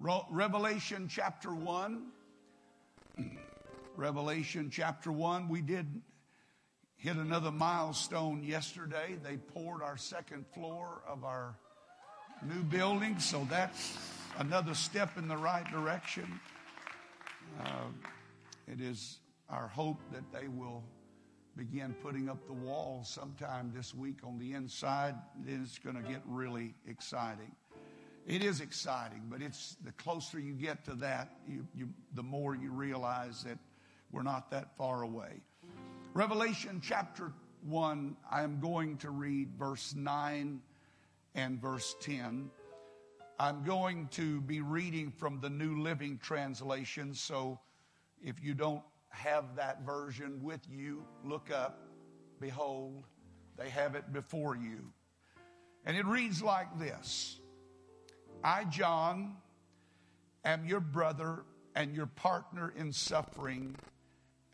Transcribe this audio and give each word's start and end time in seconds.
Revelation 0.00 1.08
chapter 1.08 1.54
1. 1.54 2.06
Revelation 3.96 4.70
chapter 4.70 5.12
1. 5.12 5.46
We 5.50 5.60
did 5.60 6.00
hit 6.96 7.16
another 7.16 7.50
milestone 7.50 8.42
yesterday. 8.42 9.18
They 9.22 9.36
poured 9.36 9.82
our 9.82 9.98
second 9.98 10.46
floor 10.54 11.02
of 11.06 11.24
our 11.24 11.54
new 12.42 12.62
building, 12.62 13.18
so 13.18 13.46
that's 13.50 13.98
another 14.38 14.72
step 14.72 15.18
in 15.18 15.28
the 15.28 15.36
right 15.36 15.70
direction. 15.70 16.40
Uh, 17.62 17.88
it 18.66 18.80
is 18.80 19.18
our 19.50 19.68
hope 19.68 19.98
that 20.12 20.24
they 20.32 20.48
will 20.48 20.82
begin 21.58 21.94
putting 22.02 22.30
up 22.30 22.46
the 22.46 22.54
walls 22.54 23.06
sometime 23.06 23.70
this 23.76 23.94
week 23.94 24.20
on 24.24 24.38
the 24.38 24.54
inside. 24.54 25.14
Then 25.44 25.60
it's 25.62 25.78
going 25.78 25.96
to 25.96 26.08
get 26.08 26.22
really 26.24 26.72
exciting. 26.88 27.54
It 28.26 28.44
is 28.44 28.60
exciting, 28.60 29.22
but 29.28 29.42
it's 29.42 29.76
the 29.84 29.92
closer 29.92 30.38
you 30.38 30.52
get 30.52 30.84
to 30.84 30.94
that, 30.96 31.30
you, 31.48 31.66
you, 31.74 31.88
the 32.14 32.22
more 32.22 32.54
you 32.54 32.70
realize 32.70 33.42
that 33.44 33.58
we're 34.12 34.22
not 34.22 34.50
that 34.50 34.76
far 34.76 35.02
away. 35.02 35.40
Revelation 36.14 36.80
chapter 36.82 37.32
1, 37.66 38.16
I 38.30 38.42
am 38.42 38.60
going 38.60 38.96
to 38.98 39.10
read 39.10 39.50
verse 39.58 39.94
9 39.96 40.60
and 41.34 41.60
verse 41.60 41.96
10. 42.00 42.50
I'm 43.38 43.64
going 43.64 44.08
to 44.12 44.40
be 44.42 44.60
reading 44.60 45.10
from 45.10 45.40
the 45.40 45.50
New 45.50 45.80
Living 45.80 46.18
Translation, 46.22 47.14
so 47.14 47.58
if 48.22 48.42
you 48.42 48.54
don't 48.54 48.82
have 49.08 49.56
that 49.56 49.82
version 49.82 50.40
with 50.42 50.60
you, 50.70 51.02
look 51.24 51.50
up, 51.50 51.88
behold, 52.38 53.04
they 53.56 53.70
have 53.70 53.94
it 53.94 54.12
before 54.12 54.56
you. 54.56 54.92
And 55.84 55.96
it 55.96 56.06
reads 56.06 56.42
like 56.42 56.78
this 56.78 57.39
I, 58.42 58.64
John, 58.64 59.36
am 60.44 60.64
your 60.64 60.80
brother 60.80 61.44
and 61.74 61.94
your 61.94 62.06
partner 62.06 62.72
in 62.76 62.92
suffering 62.92 63.76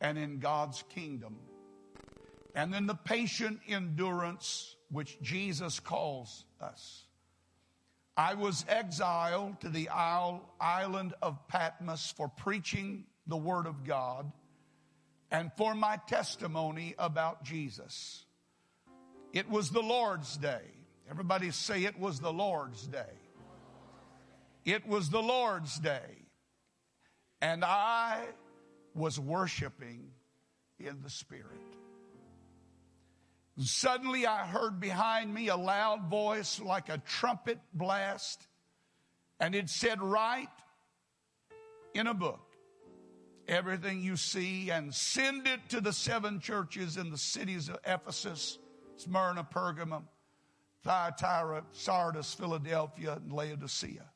and 0.00 0.18
in 0.18 0.38
God's 0.38 0.82
kingdom, 0.90 1.36
and 2.54 2.74
in 2.74 2.86
the 2.86 2.94
patient 2.94 3.60
endurance 3.68 4.76
which 4.90 5.20
Jesus 5.22 5.80
calls 5.80 6.44
us. 6.60 7.04
I 8.16 8.34
was 8.34 8.64
exiled 8.68 9.60
to 9.60 9.68
the 9.68 9.88
island 9.88 11.14
of 11.22 11.48
Patmos 11.48 12.12
for 12.16 12.28
preaching 12.28 13.04
the 13.26 13.36
word 13.36 13.66
of 13.66 13.84
God 13.84 14.30
and 15.30 15.50
for 15.56 15.74
my 15.74 15.98
testimony 16.06 16.94
about 16.98 17.44
Jesus. 17.44 18.24
It 19.32 19.50
was 19.50 19.70
the 19.70 19.82
Lord's 19.82 20.36
day. 20.36 20.62
Everybody 21.10 21.50
say 21.50 21.84
it 21.84 21.98
was 21.98 22.20
the 22.20 22.32
Lord's 22.32 22.86
day. 22.86 23.12
It 24.66 24.84
was 24.86 25.08
the 25.08 25.22
Lord's 25.22 25.78
day. 25.78 26.26
And 27.40 27.64
I 27.64 28.26
was 28.94 29.18
worshiping 29.18 30.10
in 30.80 31.00
the 31.02 31.08
Spirit. 31.10 31.60
Suddenly 33.58 34.26
I 34.26 34.44
heard 34.44 34.80
behind 34.80 35.32
me 35.32 35.48
a 35.48 35.56
loud 35.56 36.10
voice 36.10 36.60
like 36.60 36.88
a 36.88 36.98
trumpet 36.98 37.58
blast, 37.72 38.46
and 39.40 39.54
it 39.54 39.70
said, 39.70 40.02
Write 40.02 40.48
in 41.94 42.06
a 42.06 42.12
book 42.12 42.40
everything 43.48 44.02
you 44.02 44.16
see 44.16 44.70
and 44.70 44.92
send 44.92 45.46
it 45.46 45.60
to 45.68 45.80
the 45.80 45.92
seven 45.92 46.40
churches 46.40 46.96
in 46.96 47.10
the 47.10 47.16
cities 47.16 47.68
of 47.68 47.78
Ephesus, 47.86 48.58
Smyrna, 48.96 49.44
Pergamum, 49.44 50.02
Thyatira, 50.82 51.62
Sardis, 51.72 52.34
Philadelphia, 52.34 53.14
and 53.14 53.32
Laodicea. 53.32 54.10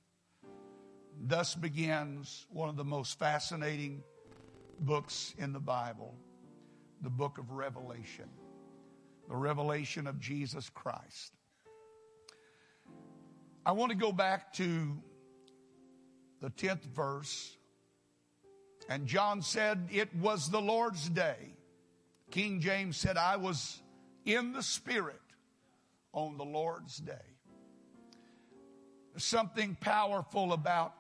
Thus 1.21 1.55
begins 1.55 2.47
one 2.51 2.69
of 2.69 2.77
the 2.77 2.85
most 2.85 3.19
fascinating 3.19 4.03
books 4.81 5.35
in 5.39 5.53
the 5.53 5.61
Bible, 5.61 6.15
the 7.03 7.11
book 7.11 7.37
of 7.39 7.51
Revelation, 7.51 8.29
the 9.29 9.37
revelation 9.37 10.07
of 10.07 10.19
Jesus 10.19 10.71
Christ. 10.71 11.35
I 13.67 13.73
want 13.73 13.93
to 13.93 13.97
go 13.99 14.13
back 14.13 14.55
to 14.55 14.97
the 16.41 16.49
10th 16.51 16.85
verse 16.85 17.57
and 18.91 19.07
John 19.07 19.41
said, 19.41 19.89
It 19.93 20.15
was 20.17 20.51
the 20.51 20.61
Lord's 20.61 21.09
day. 21.09 21.55
King 22.33 22.61
James 22.61 22.97
said, 22.97 23.17
I 23.17 23.37
was 23.37 23.81
in 24.25 24.53
the 24.53 24.63
Spirit 24.63 25.21
on 26.13 26.37
the 26.37 26.45
Lord's 26.45 26.97
day. 26.97 27.13
There's 29.13 29.25
something 29.25 29.77
powerful 29.81 30.53
about 30.53 30.95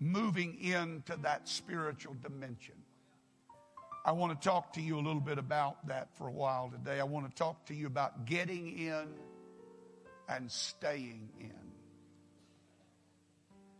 moving 0.00 0.58
into 0.60 1.16
that 1.22 1.48
spiritual 1.48 2.16
dimension. 2.22 2.74
I 4.04 4.12
want 4.12 4.40
to 4.40 4.48
talk 4.48 4.72
to 4.74 4.80
you 4.80 4.96
a 4.96 5.02
little 5.02 5.20
bit 5.20 5.38
about 5.38 5.86
that 5.88 6.08
for 6.16 6.28
a 6.28 6.32
while 6.32 6.70
today. 6.70 7.00
I 7.00 7.04
want 7.04 7.28
to 7.28 7.34
talk 7.36 7.66
to 7.66 7.74
you 7.74 7.86
about 7.86 8.24
getting 8.24 8.78
in 8.78 9.08
and 10.28 10.50
staying 10.50 11.28
in 11.40 11.52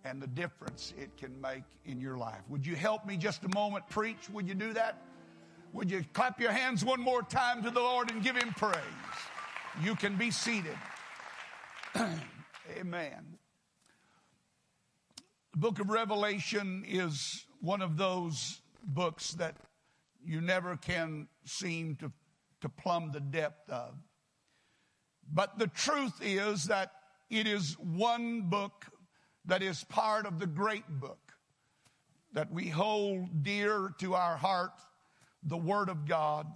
and 0.04 0.22
the 0.22 0.26
difference 0.26 0.94
it 0.98 1.16
can 1.16 1.40
make 1.40 1.64
in 1.84 2.00
your 2.00 2.16
life. 2.16 2.40
Would 2.48 2.66
you 2.66 2.74
help 2.74 3.06
me 3.06 3.16
just 3.16 3.44
a 3.44 3.48
moment 3.54 3.88
preach? 3.90 4.28
Would 4.32 4.48
you 4.48 4.54
do 4.54 4.72
that? 4.72 5.02
Would 5.72 5.90
you 5.90 6.04
clap 6.14 6.40
your 6.40 6.52
hands 6.52 6.84
one 6.84 7.00
more 7.00 7.22
time 7.22 7.62
to 7.64 7.70
the 7.70 7.80
Lord 7.80 8.10
and 8.10 8.22
give 8.22 8.36
him 8.36 8.54
praise? 8.56 8.78
You 9.82 9.94
can 9.94 10.16
be 10.16 10.30
seated. 10.30 10.76
Amen. 12.78 13.38
Book 15.58 15.80
of 15.80 15.90
Revelation 15.90 16.84
is 16.86 17.44
one 17.60 17.82
of 17.82 17.96
those 17.96 18.60
books 18.84 19.32
that 19.32 19.56
you 20.24 20.40
never 20.40 20.76
can 20.76 21.26
seem 21.44 21.96
to, 21.96 22.12
to 22.60 22.68
plumb 22.68 23.10
the 23.10 23.18
depth 23.18 23.68
of. 23.68 23.96
But 25.28 25.58
the 25.58 25.66
truth 25.66 26.20
is 26.22 26.66
that 26.66 26.92
it 27.28 27.48
is 27.48 27.76
one 27.76 28.42
book 28.42 28.86
that 29.46 29.60
is 29.60 29.82
part 29.82 30.26
of 30.26 30.38
the 30.38 30.46
great 30.46 30.88
book 30.88 31.32
that 32.34 32.52
we 32.52 32.68
hold 32.68 33.42
dear 33.42 33.92
to 33.98 34.14
our 34.14 34.36
heart, 34.36 34.80
the 35.42 35.56
Word 35.56 35.88
of 35.88 36.06
God. 36.06 36.46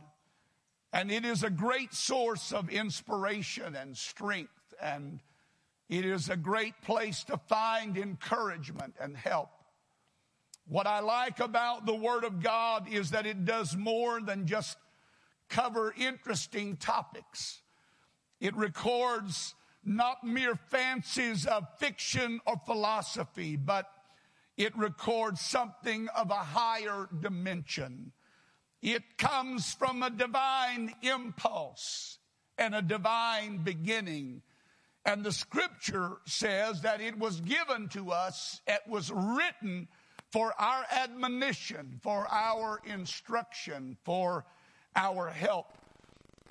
And 0.92 1.10
it 1.10 1.24
is 1.24 1.42
a 1.42 1.50
great 1.50 1.92
source 1.92 2.52
of 2.52 2.70
inspiration 2.70 3.74
and 3.74 3.96
strength, 3.96 4.74
and 4.80 5.18
it 5.92 6.06
is 6.06 6.30
a 6.30 6.36
great 6.38 6.80
place 6.80 7.22
to 7.24 7.36
find 7.36 7.98
encouragement 7.98 8.94
and 8.98 9.14
help. 9.14 9.50
What 10.66 10.86
I 10.86 11.00
like 11.00 11.38
about 11.38 11.84
the 11.84 11.94
Word 11.94 12.24
of 12.24 12.42
God 12.42 12.90
is 12.90 13.10
that 13.10 13.26
it 13.26 13.44
does 13.44 13.76
more 13.76 14.22
than 14.22 14.46
just 14.46 14.78
cover 15.50 15.92
interesting 15.98 16.78
topics. 16.78 17.60
It 18.40 18.56
records 18.56 19.54
not 19.84 20.24
mere 20.24 20.54
fancies 20.56 21.44
of 21.44 21.66
fiction 21.78 22.40
or 22.46 22.56
philosophy, 22.64 23.56
but 23.56 23.86
it 24.56 24.74
records 24.74 25.42
something 25.42 26.08
of 26.16 26.30
a 26.30 26.36
higher 26.36 27.06
dimension. 27.20 28.12
It 28.80 29.18
comes 29.18 29.74
from 29.74 30.02
a 30.02 30.08
divine 30.08 30.94
impulse 31.02 32.16
and 32.56 32.74
a 32.74 32.80
divine 32.80 33.58
beginning. 33.58 34.40
And 35.04 35.24
the 35.24 35.32
scripture 35.32 36.12
says 36.26 36.82
that 36.82 37.00
it 37.00 37.18
was 37.18 37.40
given 37.40 37.88
to 37.88 38.12
us, 38.12 38.60
it 38.66 38.82
was 38.86 39.10
written 39.10 39.88
for 40.30 40.54
our 40.58 40.84
admonition, 40.90 42.00
for 42.02 42.26
our 42.30 42.80
instruction, 42.84 43.96
for 44.04 44.44
our 44.94 45.28
help. 45.28 45.66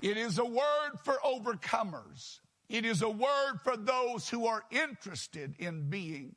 It 0.02 0.16
is 0.16 0.38
a 0.38 0.44
word 0.44 0.98
for 1.02 1.18
overcomers. 1.24 2.40
It 2.68 2.84
is 2.84 3.02
a 3.02 3.08
word 3.08 3.60
for 3.64 3.76
those 3.76 4.28
who 4.28 4.46
are 4.46 4.62
interested 4.70 5.54
in 5.58 5.88
being 5.88 6.34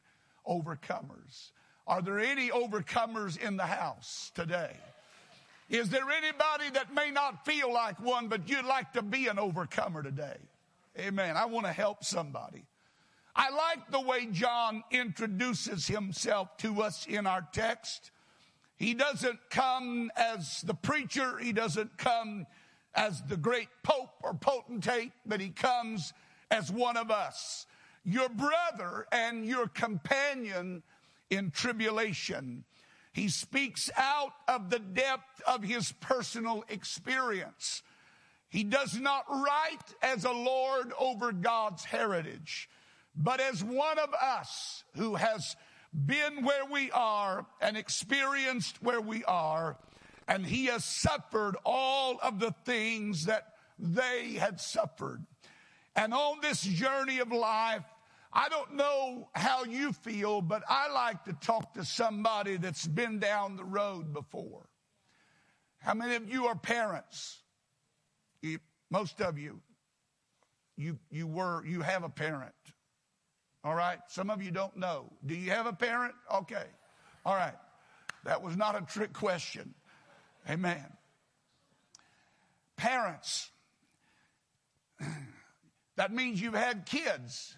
overcomers. 0.47 1.51
Are 1.87 2.01
there 2.01 2.19
any 2.19 2.49
overcomers 2.49 3.37
in 3.37 3.57
the 3.57 3.65
house 3.65 4.31
today? 4.35 4.75
Is 5.69 5.89
there 5.89 6.09
anybody 6.09 6.69
that 6.73 6.93
may 6.93 7.11
not 7.11 7.45
feel 7.45 7.71
like 7.73 7.99
one, 7.99 8.27
but 8.27 8.47
you'd 8.49 8.65
like 8.65 8.93
to 8.93 9.01
be 9.01 9.27
an 9.27 9.39
overcomer 9.39 10.03
today? 10.03 10.37
Amen. 10.97 11.35
I 11.35 11.45
want 11.45 11.65
to 11.65 11.73
help 11.73 12.03
somebody. 12.03 12.65
I 13.35 13.49
like 13.49 13.91
the 13.91 13.99
way 13.99 14.27
John 14.27 14.83
introduces 14.91 15.87
himself 15.87 16.55
to 16.57 16.81
us 16.81 17.05
in 17.05 17.27
our 17.27 17.45
text. 17.51 18.11
He 18.77 18.93
doesn't 18.93 19.39
come 19.49 20.09
as 20.15 20.61
the 20.61 20.73
preacher, 20.73 21.37
he 21.37 21.51
doesn't 21.51 21.97
come 21.97 22.45
as 22.93 23.21
the 23.23 23.35
great 23.37 23.67
pope 23.83 24.11
or 24.23 24.33
potentate, 24.33 25.11
but 25.25 25.41
he 25.41 25.49
comes 25.49 26.13
as 26.49 26.71
one 26.71 26.95
of 26.95 27.11
us, 27.11 27.65
your 28.05 28.29
brother 28.29 29.05
and 29.11 29.45
your 29.45 29.67
companion 29.67 30.81
in 31.29 31.51
tribulation. 31.51 32.63
He 33.11 33.27
speaks 33.29 33.89
out 33.97 34.33
of 34.47 34.69
the 34.69 34.79
depth 34.79 35.41
of 35.47 35.63
his 35.63 35.91
personal 35.99 36.63
experience. 36.69 37.81
He 38.55 38.63
does 38.63 38.97
not 38.97 39.25
write 39.29 39.95
as 40.01 40.23
a 40.23 40.31
lord 40.31 40.93
over 40.97 41.33
God's 41.33 41.83
heritage, 41.83 42.69
but 43.13 43.41
as 43.41 43.61
one 43.61 43.99
of 43.99 44.13
us 44.13 44.85
who 44.95 45.15
has 45.15 45.57
been 45.93 46.41
where 46.45 46.63
we 46.63 46.89
are 46.91 47.45
and 47.59 47.75
experienced 47.75 48.81
where 48.81 49.01
we 49.01 49.25
are, 49.25 49.75
and 50.25 50.45
he 50.45 50.67
has 50.67 50.85
suffered 50.85 51.57
all 51.65 52.17
of 52.23 52.39
the 52.39 52.55
things 52.63 53.25
that 53.25 53.55
they 53.77 54.35
had 54.39 54.61
suffered. 54.61 55.25
And 55.93 56.13
on 56.13 56.39
this 56.39 56.61
journey 56.61 57.19
of 57.19 57.33
life, 57.33 57.83
I 58.31 58.47
don't 58.47 58.75
know 58.75 59.27
how 59.35 59.65
you 59.65 59.91
feel, 59.91 60.41
but 60.41 60.63
I 60.69 60.89
like 60.93 61.25
to 61.25 61.33
talk 61.33 61.73
to 61.73 61.83
somebody 61.83 62.55
that's 62.55 62.87
been 62.87 63.19
down 63.19 63.57
the 63.57 63.65
road 63.65 64.13
before. 64.13 64.69
How 65.79 65.93
many 65.93 66.15
of 66.15 66.29
you 66.29 66.45
are 66.45 66.55
parents? 66.55 67.41
You, 68.45 68.59
most 68.91 69.21
of 69.21 69.39
you, 69.39 69.59
you, 70.77 70.99
you 71.09 71.25
were, 71.25 71.65
you 71.65 71.81
have 71.81 72.03
a 72.03 72.09
parent. 72.09 72.53
All 73.63 73.73
right. 73.73 73.97
Some 74.07 74.29
of 74.29 74.43
you 74.43 74.51
don't 74.51 74.77
know. 74.77 75.11
Do 75.25 75.33
you 75.33 75.49
have 75.49 75.65
a 75.65 75.73
parent? 75.73 76.13
Okay. 76.31 76.65
All 77.25 77.35
right. 77.35 77.55
That 78.23 78.43
was 78.43 78.55
not 78.55 78.75
a 78.75 78.81
trick 78.81 79.13
question. 79.13 79.73
Amen. 80.49 80.85
Parents. 82.77 83.49
That 85.97 86.11
means 86.11 86.41
you've 86.41 86.53
had 86.53 86.85
kids. 86.85 87.55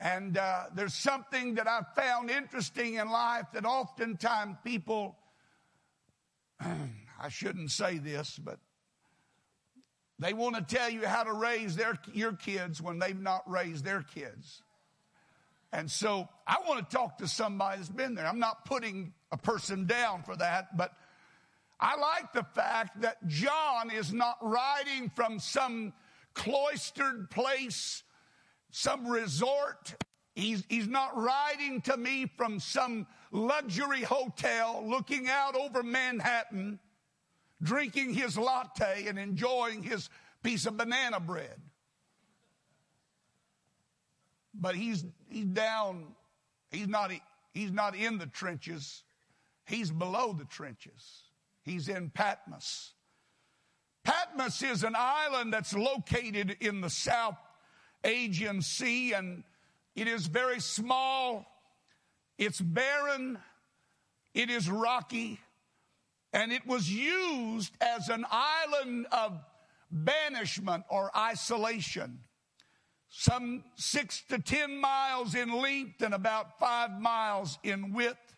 And 0.00 0.36
uh, 0.36 0.64
there's 0.74 0.94
something 0.94 1.54
that 1.54 1.68
I've 1.68 1.94
found 1.94 2.28
interesting 2.28 2.94
in 2.94 3.08
life 3.08 3.46
that 3.54 3.64
oftentimes 3.64 4.56
people, 4.64 5.16
I 7.22 7.28
shouldn't 7.28 7.70
say 7.70 7.98
this, 7.98 8.38
but 8.38 8.58
they 10.18 10.32
want 10.32 10.56
to 10.56 10.74
tell 10.76 10.90
you 10.90 11.06
how 11.06 11.22
to 11.22 11.32
raise 11.32 11.76
their, 11.76 11.96
your 12.12 12.32
kids 12.32 12.82
when 12.82 12.98
they've 12.98 13.18
not 13.18 13.48
raised 13.48 13.84
their 13.84 14.02
kids. 14.02 14.62
And 15.72 15.90
so 15.90 16.28
I 16.46 16.56
want 16.68 16.88
to 16.88 16.96
talk 16.96 17.18
to 17.18 17.28
somebody 17.28 17.78
that's 17.78 17.88
been 17.88 18.14
there. 18.14 18.26
I'm 18.26 18.38
not 18.38 18.64
putting 18.64 19.14
a 19.30 19.38
person 19.38 19.86
down 19.86 20.22
for 20.22 20.36
that, 20.36 20.76
but 20.76 20.92
I 21.80 21.96
like 21.96 22.32
the 22.32 22.44
fact 22.54 23.00
that 23.00 23.26
John 23.26 23.90
is 23.90 24.12
not 24.12 24.36
writing 24.42 25.10
from 25.14 25.38
some 25.38 25.92
cloistered 26.34 27.30
place 27.30 28.02
some 28.72 29.06
resort. 29.06 29.94
He's, 30.34 30.64
he's 30.68 30.88
not 30.88 31.16
riding 31.16 31.82
to 31.82 31.96
me 31.96 32.26
from 32.36 32.58
some 32.58 33.06
luxury 33.30 34.02
hotel 34.02 34.82
looking 34.84 35.28
out 35.28 35.54
over 35.54 35.82
Manhattan, 35.82 36.80
drinking 37.62 38.14
his 38.14 38.36
latte 38.36 39.06
and 39.06 39.18
enjoying 39.18 39.82
his 39.82 40.10
piece 40.42 40.66
of 40.66 40.76
banana 40.76 41.20
bread. 41.20 41.60
But 44.54 44.74
he's, 44.74 45.04
he's 45.28 45.46
down, 45.46 46.08
he's 46.70 46.88
not, 46.88 47.10
he's 47.54 47.70
not 47.70 47.94
in 47.94 48.18
the 48.18 48.26
trenches, 48.26 49.02
he's 49.64 49.90
below 49.90 50.32
the 50.32 50.44
trenches. 50.44 51.22
He's 51.62 51.88
in 51.88 52.10
Patmos. 52.10 52.92
Patmos 54.04 54.62
is 54.62 54.82
an 54.82 54.94
island 54.96 55.52
that's 55.52 55.74
located 55.74 56.56
in 56.60 56.80
the 56.80 56.90
South 56.90 57.36
Aegean 58.04 58.60
Sea, 58.62 59.12
and 59.12 59.44
it 59.94 60.08
is 60.08 60.26
very 60.26 60.58
small, 60.58 61.46
it's 62.36 62.60
barren, 62.60 63.38
it 64.34 64.50
is 64.50 64.68
rocky, 64.68 65.38
and 66.32 66.52
it 66.52 66.66
was 66.66 66.90
used 66.90 67.72
as 67.80 68.08
an 68.08 68.24
island 68.30 69.06
of 69.12 69.38
banishment 69.90 70.84
or 70.88 71.10
isolation. 71.16 72.20
Some 73.08 73.64
six 73.76 74.22
to 74.30 74.38
ten 74.38 74.80
miles 74.80 75.34
in 75.34 75.52
length 75.52 76.00
and 76.00 76.14
about 76.14 76.58
five 76.58 76.98
miles 76.98 77.58
in 77.62 77.92
width. 77.92 78.36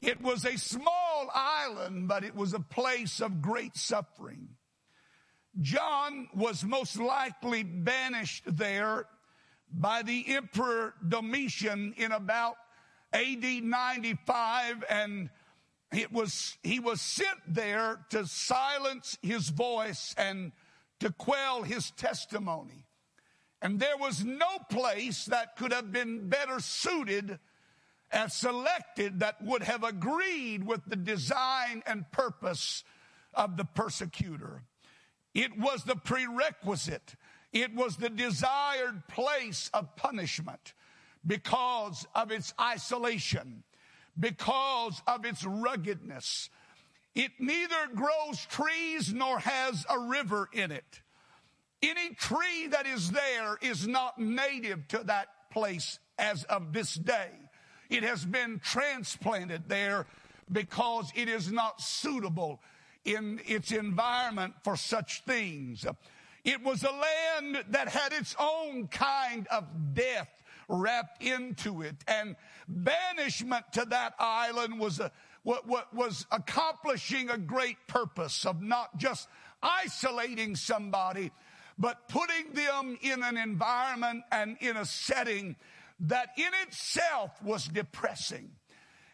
It 0.00 0.22
was 0.22 0.44
a 0.44 0.56
small 0.56 1.30
island, 1.34 2.08
but 2.08 2.24
it 2.24 2.34
was 2.34 2.54
a 2.54 2.60
place 2.60 3.20
of 3.20 3.42
great 3.42 3.76
suffering. 3.76 4.48
John 5.60 6.28
was 6.34 6.64
most 6.64 6.98
likely 6.98 7.62
banished 7.64 8.44
there 8.46 9.06
by 9.70 10.02
the 10.02 10.24
Emperor 10.28 10.94
Domitian 11.06 11.94
in 11.96 12.12
about 12.12 12.56
AD 13.12 13.42
95 13.42 14.84
and 14.88 15.30
it 15.92 16.12
was, 16.12 16.58
he 16.62 16.80
was 16.80 17.00
sent 17.00 17.38
there 17.46 18.00
to 18.10 18.26
silence 18.26 19.16
his 19.22 19.48
voice 19.48 20.14
and 20.18 20.52
to 21.00 21.10
quell 21.10 21.62
his 21.62 21.90
testimony. 21.92 22.86
And 23.62 23.80
there 23.80 23.96
was 23.96 24.24
no 24.24 24.58
place 24.70 25.24
that 25.26 25.56
could 25.56 25.72
have 25.72 25.90
been 25.90 26.28
better 26.28 26.60
suited 26.60 27.38
and 28.10 28.30
selected 28.30 29.20
that 29.20 29.42
would 29.42 29.62
have 29.62 29.84
agreed 29.84 30.66
with 30.66 30.84
the 30.86 30.96
design 30.96 31.82
and 31.86 32.10
purpose 32.10 32.84
of 33.34 33.56
the 33.56 33.64
persecutor. 33.64 34.62
It 35.34 35.58
was 35.58 35.84
the 35.84 35.96
prerequisite. 35.96 37.14
It 37.52 37.74
was 37.74 37.96
the 37.96 38.10
desired 38.10 39.08
place 39.08 39.70
of 39.72 39.96
punishment 39.96 40.74
because 41.26 42.06
of 42.14 42.30
its 42.30 42.54
isolation, 42.60 43.64
because 44.18 45.00
of 45.06 45.24
its 45.24 45.44
ruggedness. 45.44 46.50
It 47.14 47.32
neither 47.38 47.88
grows 47.94 48.44
trees 48.48 49.12
nor 49.12 49.38
has 49.38 49.84
a 49.88 49.98
river 49.98 50.48
in 50.52 50.70
it. 50.70 51.00
Any 51.82 52.14
tree 52.14 52.68
that 52.70 52.86
is 52.86 53.10
there 53.10 53.56
is 53.60 53.86
not 53.86 54.18
native 54.18 54.88
to 54.88 54.98
that 55.04 55.28
place 55.50 55.98
as 56.18 56.44
of 56.44 56.72
this 56.72 56.94
day. 56.94 57.30
It 57.88 58.02
has 58.02 58.24
been 58.24 58.60
transplanted 58.62 59.68
there 59.68 60.06
because 60.50 61.10
it 61.14 61.28
is 61.28 61.50
not 61.50 61.80
suitable 61.80 62.60
in 63.04 63.40
its 63.46 63.72
environment 63.72 64.54
for 64.64 64.76
such 64.76 65.22
things. 65.24 65.86
It 66.44 66.62
was 66.62 66.82
a 66.82 66.90
land 66.90 67.64
that 67.70 67.88
had 67.88 68.12
its 68.12 68.34
own 68.38 68.88
kind 68.88 69.46
of 69.48 69.94
death 69.94 70.28
wrapped 70.68 71.22
into 71.22 71.82
it 71.82 71.96
and 72.06 72.36
banishment 72.68 73.64
to 73.72 73.84
that 73.86 74.14
island 74.18 74.78
was 74.78 75.00
a, 75.00 75.10
what, 75.42 75.66
what 75.66 75.92
was 75.94 76.26
accomplishing 76.30 77.30
a 77.30 77.38
great 77.38 77.78
purpose 77.86 78.44
of 78.44 78.62
not 78.62 78.96
just 78.98 79.28
isolating 79.62 80.54
somebody, 80.54 81.30
but 81.78 82.08
putting 82.08 82.52
them 82.52 82.98
in 83.00 83.22
an 83.22 83.36
environment 83.36 84.24
and 84.30 84.56
in 84.60 84.76
a 84.76 84.84
setting 84.84 85.56
that 86.00 86.30
in 86.36 86.50
itself 86.66 87.42
was 87.42 87.66
depressing. 87.66 88.50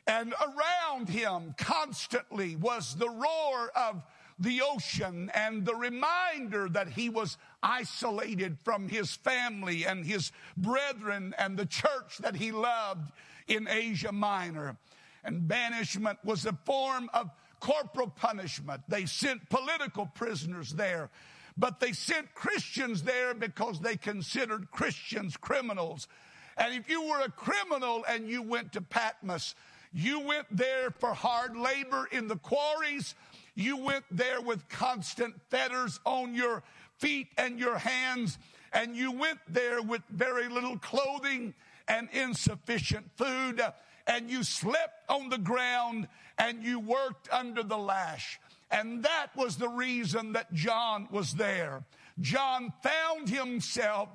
And 0.07 0.35
around 0.35 1.09
him 1.09 1.55
constantly 1.57 2.57
was 2.57 2.97
the 2.97 3.09
roar 3.09 3.71
of 3.75 4.03
the 4.39 4.61
ocean 4.63 5.31
and 5.35 5.65
the 5.65 5.75
reminder 5.75 6.69
that 6.69 6.89
he 6.89 7.09
was 7.09 7.39
isolated 7.63 8.59
from 8.65 8.89
his 8.89 9.15
family 9.15 9.87
and 9.87 10.05
his 10.05 10.33
brethren 10.57 11.35
and 11.39 11.57
the 11.57 11.67
church 11.67 12.19
that 12.19 12.35
he 12.35 12.51
loved 12.51 13.13
in 13.49 13.69
Asia 13.69 14.13
Minor. 14.13 14.77
And 15.23 15.49
banishment 15.49 16.19
was 16.25 16.45
a 16.45 16.53
form 16.65 17.09
of 17.15 17.31
corporal 17.61 18.09
punishment. 18.09 18.83
They 18.89 19.07
sent 19.07 19.49
political 19.49 20.07
prisoners 20.07 20.73
there, 20.73 21.11
but 21.57 21.81
they 21.81 21.93
sent 21.93 22.35
Christians 22.35 23.03
there 23.03 23.33
because 23.33 23.81
they 23.81 23.97
considered 23.97 24.71
Christians 24.71 25.37
criminals. 25.37 26.07
And 26.57 26.75
if 26.75 26.89
you 26.89 27.03
were 27.03 27.21
a 27.21 27.31
criminal 27.31 28.05
and 28.09 28.29
you 28.29 28.43
went 28.43 28.73
to 28.73 28.81
Patmos, 28.81 29.55
you 29.93 30.21
went 30.21 30.47
there 30.51 30.91
for 30.91 31.15
hard 31.15 31.57
labor 31.57 32.09
in 32.11 32.29
the 32.29 32.37
quarries. 32.37 33.15
You 33.55 33.77
went 33.77 34.05
there 34.11 34.41
with 34.41 34.69
constant 34.69 35.41
fetters 35.51 36.01
on 36.05 36.35
your 36.35 36.63
feet 36.99 37.29
and 37.39 37.59
your 37.59 37.79
hands. 37.79 38.39
And 38.73 38.97
you 38.97 39.13
went 39.13 39.39
there 39.49 39.81
with 39.81 40.03
very 40.11 40.49
little 40.49 40.79
clothing 40.79 41.55
and 41.89 42.09
insufficient 42.13 43.11
food. 43.17 43.61
And 44.07 44.31
you 44.31 44.43
slept 44.43 45.09
on 45.09 45.29
the 45.29 45.39
ground 45.39 46.09
and 46.39 46.63
you 46.63 46.81
worked 46.81 47.29
under 47.33 47.63
the 47.63 47.79
lash. 47.79 48.41
And 48.71 49.03
that 49.05 49.29
was 49.37 49.57
the 49.57 49.69
reason 49.69 50.33
that 50.33 50.53
John 50.53 51.09
was 51.11 51.35
there. 51.35 51.85
John 52.21 52.73
found 52.83 53.29
himself 53.29 54.09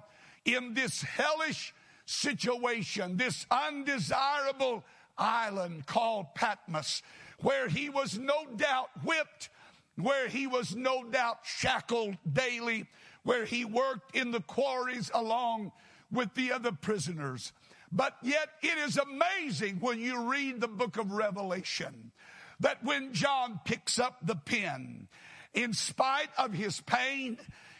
in 0.45 0.73
this 0.73 1.01
hellish 1.01 1.73
situation, 2.05 3.17
this 3.17 3.45
undesirable 3.51 4.83
island 5.17 5.85
called 5.85 6.33
Patmos, 6.33 7.03
where 7.41 7.67
he 7.67 7.89
was 7.89 8.17
no 8.17 8.45
doubt 8.55 8.89
whipped, 9.03 9.49
where 9.95 10.27
he 10.27 10.47
was 10.47 10.75
no 10.75 11.03
doubt 11.03 11.39
shackled 11.43 12.17
daily, 12.31 12.85
where 13.23 13.45
he 13.45 13.65
worked 13.65 14.15
in 14.15 14.31
the 14.31 14.41
quarries 14.41 15.11
along 15.13 15.71
with 16.11 16.33
the 16.33 16.51
other 16.51 16.71
prisoners. 16.71 17.53
But 17.91 18.15
yet 18.21 18.49
it 18.61 18.77
is 18.77 18.97
amazing 18.97 19.79
when 19.79 19.99
you 19.99 20.29
read 20.29 20.61
the 20.61 20.67
book 20.67 20.97
of 20.97 21.11
Revelation 21.11 22.11
that 22.59 22.83
when 22.83 23.13
John 23.13 23.59
picks 23.65 23.99
up 23.99 24.17
the 24.21 24.35
pen, 24.35 25.07
in 25.53 25.73
spite 25.73 26.29
of 26.37 26.53
his 26.53 26.81
pain, 26.81 27.37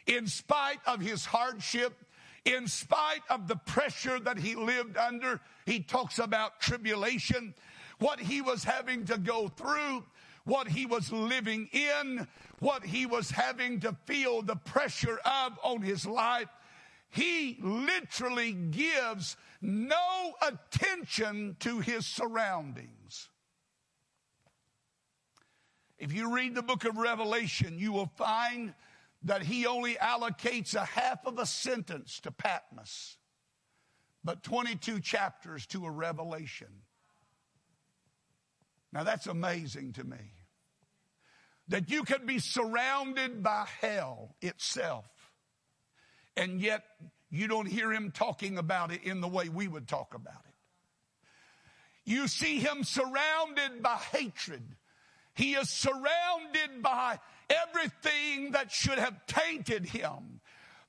in 0.08 0.28
spite 0.28 0.80
of 0.88 1.02
his 1.02 1.26
hardship, 1.26 1.94
in 2.46 2.68
spite 2.68 3.22
of 3.30 3.48
the 3.48 3.56
pressure 3.56 4.20
that 4.20 4.40
he 4.40 4.56
lived 4.56 4.98
under. 4.98 5.40
He 5.66 5.82
talks 5.82 6.20
about 6.20 6.60
tribulation, 6.60 7.54
what 8.00 8.20
he 8.20 8.42
was 8.42 8.64
having 8.64 9.06
to 9.06 9.18
go 9.18 9.50
through, 9.50 10.04
what 10.46 10.68
he 10.68 10.86
was 10.86 11.12
living 11.12 11.70
in, 11.72 12.28
what 12.60 12.84
he 12.84 13.06
was 13.06 13.30
having 13.30 13.82
to 13.82 13.96
feel 14.06 14.42
the 14.42 14.56
pressure 14.56 15.20
of 15.26 15.60
on 15.64 15.82
his 15.82 16.06
life. 16.06 16.48
He 17.10 17.58
literally 17.62 18.54
gives 18.54 19.36
no 19.62 20.34
attention 20.42 21.56
to 21.62 21.80
his 21.80 22.06
surroundings. 22.06 23.30
If 25.98 26.14
you 26.14 26.34
read 26.34 26.56
the 26.56 26.62
book 26.62 26.86
of 26.86 26.98
Revelation, 26.98 27.78
you 27.78 27.92
will 27.92 28.12
find 28.16 28.74
that 29.24 29.44
he 29.44 29.66
only 29.66 29.96
allocates 29.96 30.76
a 30.76 30.86
half 30.86 31.26
of 31.26 31.40
a 31.40 31.46
sentence 31.46 32.22
to 32.22 32.32
Patmos, 32.32 33.18
but 34.24 34.44
22 34.44 35.02
chapters 35.02 35.66
to 35.68 35.86
a 35.86 35.92
revelation. 35.92 36.70
Now 38.94 39.04
that's 39.04 39.28
amazing 39.28 39.94
to 39.94 40.04
me. 40.04 40.34
That 41.68 41.92
you 41.92 42.04
could 42.04 42.26
be 42.26 42.40
surrounded 42.40 43.44
by 43.44 43.68
hell 43.82 44.36
itself, 44.42 45.06
and 46.40 46.62
yet 46.62 46.86
you 47.30 47.48
don't 47.48 47.68
hear 47.68 47.92
him 47.92 48.12
talking 48.12 48.58
about 48.58 48.92
it 48.92 49.04
in 49.04 49.22
the 49.22 49.28
way 49.28 49.50
we 49.50 49.68
would 49.68 49.88
talk 49.88 50.14
about 50.16 50.42
it. 50.48 50.54
You 52.10 52.28
see 52.28 52.60
him 52.60 52.84
surrounded 52.84 53.84
by 53.84 53.98
hatred. 54.12 54.64
He 55.36 55.54
is 55.54 55.70
surrounded 55.70 56.82
by 56.82 57.20
everything 57.50 58.52
that 58.54 58.72
should 58.72 58.98
have 58.98 59.26
tainted 59.28 59.86
him, 59.86 60.40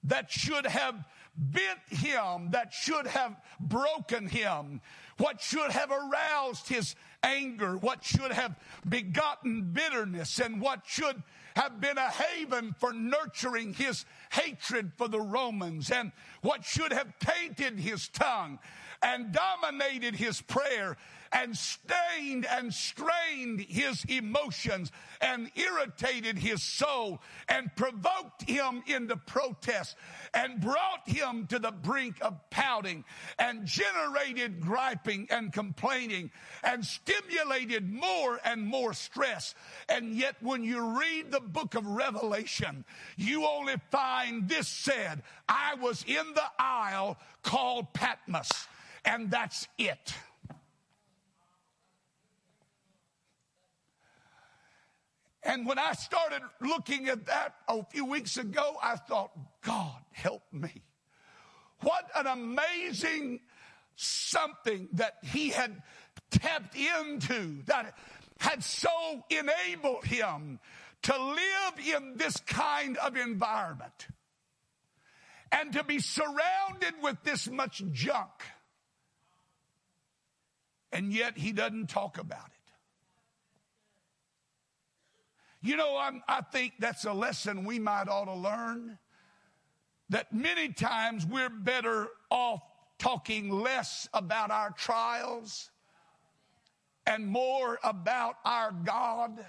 that 0.04 0.30
should 0.30 0.66
have 0.66 1.04
bent 1.36 1.80
him, 1.88 2.50
that 2.52 2.72
should 2.72 3.06
have 3.06 3.36
broken 3.58 4.28
him, 4.28 4.80
what 5.18 5.40
should 5.40 5.70
have 5.72 5.90
aroused 5.90 6.68
his 6.68 6.94
anger, 7.22 7.76
what 7.76 8.02
should 8.04 8.32
have 8.32 8.56
begotten 8.88 9.72
bitterness, 9.72 10.38
and 10.38 10.60
what 10.60 10.82
should 10.86 11.22
have 11.56 11.80
been 11.80 11.98
a 11.98 12.10
haven 12.10 12.74
for 12.78 12.92
nurturing 12.92 13.74
his 13.74 14.04
hatred 14.30 14.92
for 14.96 15.08
the 15.08 15.20
Romans, 15.20 15.90
and 15.90 16.12
what 16.42 16.64
should 16.64 16.92
have 16.92 17.18
tainted 17.18 17.78
his 17.78 18.08
tongue 18.08 18.58
and 19.02 19.32
dominated 19.32 20.14
his 20.14 20.40
prayer 20.40 20.96
and 21.32 21.56
stained 21.56 22.46
and 22.46 22.72
strained 22.72 23.60
his 23.60 24.04
emotions 24.06 24.90
and 25.20 25.50
irritated 25.54 26.36
his 26.36 26.62
soul 26.62 27.20
and 27.48 27.74
provoked 27.76 28.48
him 28.48 28.82
into 28.86 29.16
protest 29.16 29.96
and 30.34 30.60
brought 30.60 31.06
him 31.06 31.46
to 31.46 31.58
the 31.58 31.70
brink 31.70 32.16
of 32.20 32.38
pouting 32.50 33.04
and 33.38 33.64
generated 33.64 34.60
griping 34.60 35.26
and 35.30 35.52
complaining 35.52 36.30
and 36.64 36.84
stimulated 36.84 37.88
more 37.88 38.40
and 38.44 38.66
more 38.66 38.92
stress. 38.92 39.54
And 39.88 40.14
yet 40.14 40.36
when 40.40 40.64
you 40.64 40.98
read 40.98 41.30
the 41.30 41.40
book 41.40 41.74
of 41.74 41.86
Revelation, 41.86 42.84
you 43.16 43.46
only 43.46 43.76
find 43.90 44.48
this 44.48 44.68
said, 44.68 45.22
I 45.48 45.74
was 45.74 46.04
in 46.06 46.34
the 46.34 46.50
isle 46.58 47.18
called 47.42 47.92
Patmos 47.92 48.50
and 49.04 49.30
that's 49.30 49.68
it. 49.78 50.14
And 55.42 55.66
when 55.66 55.78
I 55.78 55.92
started 55.92 56.42
looking 56.60 57.08
at 57.08 57.26
that 57.26 57.54
a 57.66 57.82
few 57.84 58.04
weeks 58.04 58.36
ago, 58.36 58.76
I 58.82 58.96
thought, 58.96 59.30
God, 59.62 60.02
help 60.12 60.42
me. 60.52 60.82
What 61.80 62.10
an 62.14 62.26
amazing 62.26 63.40
something 63.96 64.88
that 64.92 65.14
he 65.22 65.48
had 65.48 65.82
tapped 66.30 66.76
into 66.76 67.62
that 67.64 67.96
had 68.38 68.62
so 68.62 69.24
enabled 69.30 70.04
him 70.04 70.58
to 71.02 71.16
live 71.16 71.96
in 71.96 72.16
this 72.16 72.36
kind 72.46 72.98
of 72.98 73.16
environment 73.16 74.08
and 75.52 75.72
to 75.72 75.84
be 75.84 75.98
surrounded 75.98 76.94
with 77.02 77.22
this 77.24 77.48
much 77.50 77.82
junk. 77.92 78.30
And 80.92 81.12
yet 81.12 81.38
he 81.38 81.52
doesn't 81.52 81.88
talk 81.88 82.18
about 82.18 82.46
it. 82.46 82.59
You 85.62 85.76
know, 85.76 85.98
I'm, 85.98 86.22
i 86.26 86.40
think 86.40 86.74
that's 86.78 87.04
a 87.04 87.12
lesson 87.12 87.64
we 87.64 87.78
might 87.78 88.08
ought 88.08 88.26
to 88.26 88.34
learn. 88.34 88.98
That 90.08 90.32
many 90.32 90.70
times 90.70 91.24
we're 91.24 91.50
better 91.50 92.08
off 92.30 92.62
talking 92.98 93.50
less 93.50 94.08
about 94.12 94.50
our 94.50 94.70
trials 94.70 95.70
and 97.06 97.26
more 97.26 97.78
about 97.82 98.36
our 98.44 98.72
God. 98.72 99.44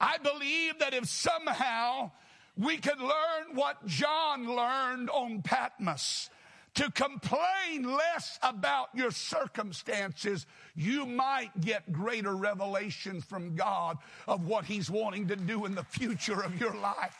I 0.00 0.18
believe 0.18 0.78
that 0.80 0.92
if 0.92 1.06
somehow 1.06 2.10
we 2.56 2.78
could 2.78 3.00
learn 3.00 3.54
what 3.54 3.84
John 3.86 4.46
learned 4.54 5.10
on 5.10 5.42
Patmos, 5.42 6.30
to 6.74 6.90
complain 6.90 7.84
less 7.84 8.38
about 8.42 8.88
your 8.94 9.10
circumstances, 9.10 10.46
you 10.74 11.06
might 11.06 11.60
get 11.60 11.92
greater 11.92 12.34
revelation 12.36 13.20
from 13.20 13.54
God 13.54 13.98
of 14.26 14.46
what 14.46 14.64
He's 14.64 14.90
wanting 14.90 15.28
to 15.28 15.36
do 15.36 15.66
in 15.66 15.74
the 15.74 15.84
future 15.84 16.42
of 16.42 16.60
your 16.60 16.74
life. 16.74 17.16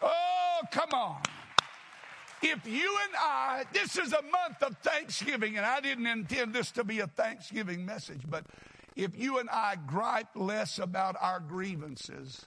Oh, 0.00 0.60
come 0.70 0.90
on. 0.92 1.22
If 2.42 2.66
you 2.66 2.98
and 3.06 3.14
I, 3.18 3.64
this 3.72 3.96
is 3.96 4.12
a 4.12 4.22
month 4.22 4.62
of 4.62 4.76
Thanksgiving, 4.78 5.56
and 5.56 5.64
I 5.64 5.80
didn't 5.80 6.06
intend 6.06 6.52
this 6.52 6.70
to 6.72 6.84
be 6.84 7.00
a 7.00 7.06
Thanksgiving 7.06 7.86
message, 7.86 8.20
but 8.28 8.44
if 8.94 9.18
you 9.18 9.38
and 9.38 9.48
I 9.50 9.76
gripe 9.86 10.28
less 10.36 10.78
about 10.78 11.16
our 11.20 11.40
grievances, 11.40 12.44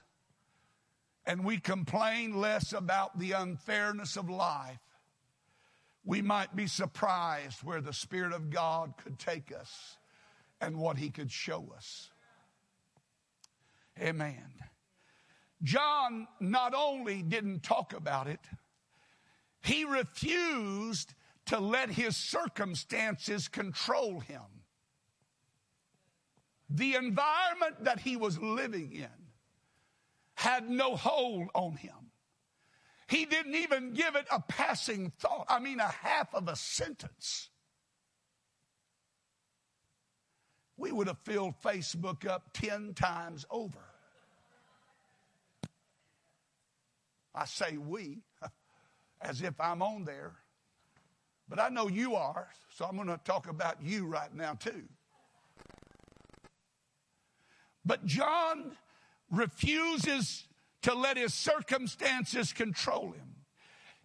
and 1.27 1.43
we 1.43 1.57
complain 1.57 2.39
less 2.39 2.71
about 2.71 3.19
the 3.19 3.33
unfairness 3.33 4.15
of 4.15 4.29
life, 4.29 4.79
we 6.05 6.21
might 6.21 6.55
be 6.55 6.67
surprised 6.67 7.61
where 7.63 7.81
the 7.81 7.91
Spirit 7.91 8.31
of 8.31 8.49
God 8.49 8.93
could 9.03 9.19
take 9.19 9.53
us 9.53 9.97
and 10.61 10.77
what 10.77 10.97
He 10.97 11.09
could 11.09 11.29
show 11.29 11.73
us. 11.75 12.09
Amen. 14.01 14.53
John 15.63 16.27
not 16.39 16.73
only 16.73 17.21
didn't 17.21 17.61
talk 17.61 17.93
about 17.93 18.27
it, 18.27 18.39
he 19.61 19.83
refused 19.83 21.13
to 21.47 21.59
let 21.59 21.89
his 21.89 22.15
circumstances 22.15 23.47
control 23.47 24.19
him. 24.19 24.43
The 26.69 26.95
environment 26.95 27.83
that 27.83 27.99
he 28.01 28.15
was 28.15 28.39
living 28.39 28.93
in 28.93 29.16
had 30.37 30.69
no 30.69 30.95
hold 30.95 31.49
on 31.55 31.75
him. 31.75 32.11
He 33.09 33.25
didn't 33.25 33.55
even 33.55 33.93
give 33.93 34.15
it 34.15 34.27
a 34.31 34.39
passing 34.39 35.11
thought. 35.17 35.47
I 35.49 35.59
mean, 35.59 35.79
a 35.79 35.87
half 35.87 36.33
of 36.35 36.47
a 36.47 36.55
sentence. 36.55 37.49
We 40.77 40.91
would 40.91 41.07
have 41.07 41.17
filled 41.23 41.55
Facebook 41.63 42.27
up 42.27 42.53
10 42.53 42.93
times 42.93 43.47
over. 43.49 43.79
I 47.33 47.45
say 47.45 47.77
we, 47.77 48.19
as 49.21 49.41
if 49.41 49.59
I'm 49.59 49.81
on 49.81 50.05
there. 50.05 50.35
But 51.49 51.59
I 51.59 51.69
know 51.69 51.87
you 51.87 52.13
are, 52.13 52.49
so 52.75 52.85
I'm 52.85 52.95
going 52.95 53.07
to 53.07 53.19
talk 53.23 53.49
about 53.49 53.81
you 53.81 54.05
right 54.05 54.33
now, 54.35 54.53
too. 54.53 54.83
But 57.83 58.05
John 58.05 58.73
refuses 59.31 60.47
to 60.83 60.93
let 60.93 61.17
his 61.17 61.33
circumstances 61.33 62.53
control 62.53 63.11
him. 63.11 63.35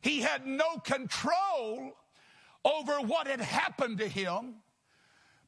He 0.01 0.21
had 0.21 0.47
no 0.47 0.79
control 0.79 1.93
over 2.65 2.93
what 2.95 3.27
had 3.27 3.41
happened 3.41 3.99
to 3.99 4.09
him, 4.09 4.57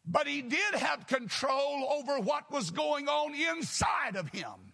but 0.06 0.26
he 0.26 0.42
did 0.42 0.74
have 0.74 1.06
control 1.06 1.88
over 1.90 2.20
what 2.20 2.50
was 2.50 2.70
going 2.70 3.08
on 3.08 3.34
inside 3.34 4.16
of 4.16 4.28
him. 4.28 4.72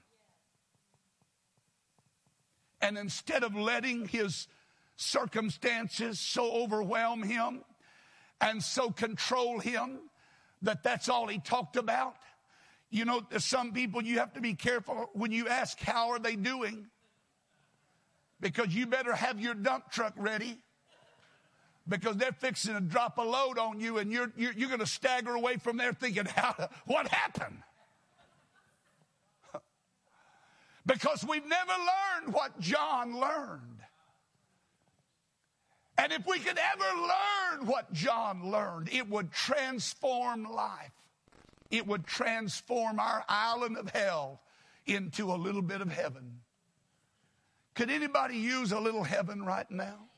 And 2.83 2.99
instead 2.99 3.43
of 3.43 3.55
letting 3.55 4.07
his 4.07 4.49
circumstances 4.97 6.19
so 6.19 6.51
overwhelm 6.51 7.23
him 7.23 7.63
and 8.41 8.63
so 8.63 8.91
control 8.91 9.61
him 9.61 9.99
that 10.63 10.83
that's 10.83 11.09
all 11.09 11.27
he 11.27 11.39
talked 11.39 11.77
about, 11.77 12.17
you 12.91 13.05
know, 13.05 13.23
some 13.39 13.73
people 13.73 14.03
you 14.03 14.19
have 14.19 14.33
to 14.35 14.41
be 14.41 14.55
careful 14.55 15.11
when 15.13 15.31
you 15.31 15.49
ask, 15.49 15.79
How 15.81 16.11
are 16.11 16.19
they 16.19 16.37
doing? 16.37 16.87
Because 18.41 18.75
you 18.75 18.87
better 18.87 19.15
have 19.15 19.41
your 19.41 19.55
dump 19.55 19.91
truck 19.91 20.15
ready 20.17 20.59
because 21.87 22.17
they're 22.17 22.33
fixing 22.33 22.75
to 22.75 22.81
drop 22.81 23.19
a 23.19 23.23
load 23.23 23.59
on 23.59 23.81
you 23.81 23.99
and 23.99 24.11
you're, 24.13 24.33
you're, 24.37 24.53
you're 24.53 24.69
going 24.69 24.81
to 24.81 24.87
stagger 24.87 25.35
away 25.35 25.57
from 25.57 25.77
there 25.77 25.93
thinking, 25.93 26.25
How, 26.27 26.69
What 26.87 27.09
happened? 27.09 27.63
because 30.87 31.25
we've 31.29 31.47
never 31.47 31.73
learned 31.73 32.35
what 32.35 32.59
John 32.59 33.19
learned. 33.19 33.81
And 35.99 36.13
if 36.13 36.27
we 36.27 36.39
could 36.39 36.59
ever 36.59 37.01
learn 37.01 37.67
what 37.67 37.93
John 37.93 38.51
learned, 38.51 38.89
it 38.91 39.09
would 39.11 39.31
transform 39.31 40.51
life. 40.51 40.93
It 41.71 41.87
would 41.87 42.07
transform 42.07 42.99
our 42.99 43.25
island 43.29 43.77
of 43.77 43.91
hell 43.91 44.43
into 44.87 45.33
a 45.33 45.35
little 45.35 45.63
bit 45.63 45.81
of 45.81 45.91
heaven. 45.91 46.41
Could 47.75 47.91
anybody 47.91 48.37
use 48.37 48.73
a 48.73 48.81
little 48.81 49.05
heaven 49.05 49.45
right 49.45 49.71
now? 49.71 50.10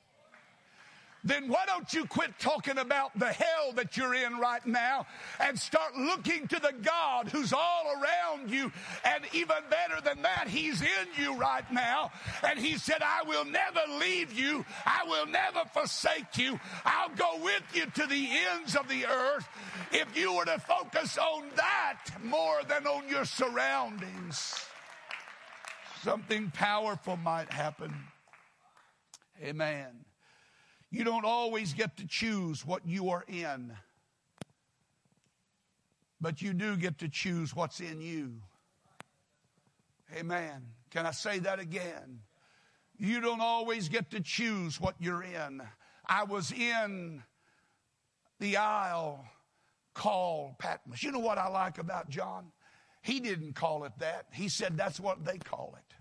Then 1.25 1.49
why 1.49 1.65
don't 1.67 1.93
you 1.93 2.05
quit 2.05 2.39
talking 2.39 2.79
about 2.79 3.17
the 3.19 3.33
hell 3.33 3.73
that 3.77 3.97
you're 3.97 4.15
in 4.15 4.39
right 4.39 4.65
now 4.67 5.07
and 5.39 5.59
start 5.59 5.97
looking 5.97 6.49
to 6.49 6.59
the 6.61 6.75
God 6.83 7.29
who's 7.29 7.53
all 7.53 7.85
around 7.95 8.51
you. 8.51 8.73
And 9.05 9.25
even 9.33 9.57
better 9.71 10.01
than 10.01 10.23
that, 10.23 10.49
He's 10.49 10.83
in 10.83 11.07
you 11.17 11.37
right 11.37 11.71
now. 11.73 12.11
And 12.43 12.59
He 12.59 12.77
said, 12.77 13.03
I 13.03 13.23
will 13.23 13.45
never 13.45 13.81
leave 14.01 14.33
you. 14.33 14.65
I 14.85 15.05
will 15.07 15.27
never 15.27 15.65
forsake 15.73 16.37
you. 16.37 16.59
I'll 16.85 17.15
go 17.15 17.41
with 17.43 17.63
you 17.73 17.87
to 17.87 18.07
the 18.07 18.29
ends 18.53 18.75
of 18.75 18.89
the 18.89 19.07
earth. 19.07 19.47
If 19.93 20.17
you 20.17 20.35
were 20.35 20.45
to 20.47 20.59
focus 20.59 21.19
on 21.19 21.45
that 21.57 22.05
more 22.25 22.63
than 22.69 22.87
on 22.87 23.09
your 23.09 23.25
surroundings, 23.25 24.55
something 26.03 26.51
powerful 26.51 27.17
might 27.17 27.51
happen. 27.51 27.95
Amen. 29.41 30.05
You 30.93 31.05
don't 31.05 31.25
always 31.25 31.73
get 31.73 31.97
to 31.97 32.07
choose 32.07 32.67
what 32.67 32.87
you 32.87 33.09
are 33.09 33.25
in, 33.27 33.73
but 36.21 36.43
you 36.43 36.53
do 36.53 36.77
get 36.77 36.99
to 36.99 37.09
choose 37.09 37.57
what's 37.57 37.81
in 37.81 38.03
you. 38.03 38.35
Amen. 40.15 40.67
Can 40.91 41.07
I 41.07 41.13
say 41.13 41.39
that 41.39 41.59
again? 41.59 42.21
You 42.99 43.23
don't 43.23 43.41
always 43.41 43.89
get 43.89 44.11
to 44.11 44.21
choose 44.21 44.79
what 44.79 44.95
you're 45.01 45.23
in. 45.23 45.63
I 46.07 46.25
was 46.25 46.53
in 46.53 47.23
the 48.39 48.59
isle 48.59 49.25
called 49.95 50.59
Patmos. 50.59 51.03
You 51.03 51.13
know 51.13 51.21
what 51.21 51.39
I 51.39 51.49
like 51.49 51.79
about 51.79 52.11
John? 52.11 52.53
He 53.01 53.19
didn't 53.19 53.55
call 53.55 53.85
it 53.85 53.93
that. 53.99 54.27
He 54.31 54.51
said 54.51 54.77
that's 54.77 55.01
what 55.01 55.25
they 55.25 55.39
call 55.39 55.75
it. 55.79 55.95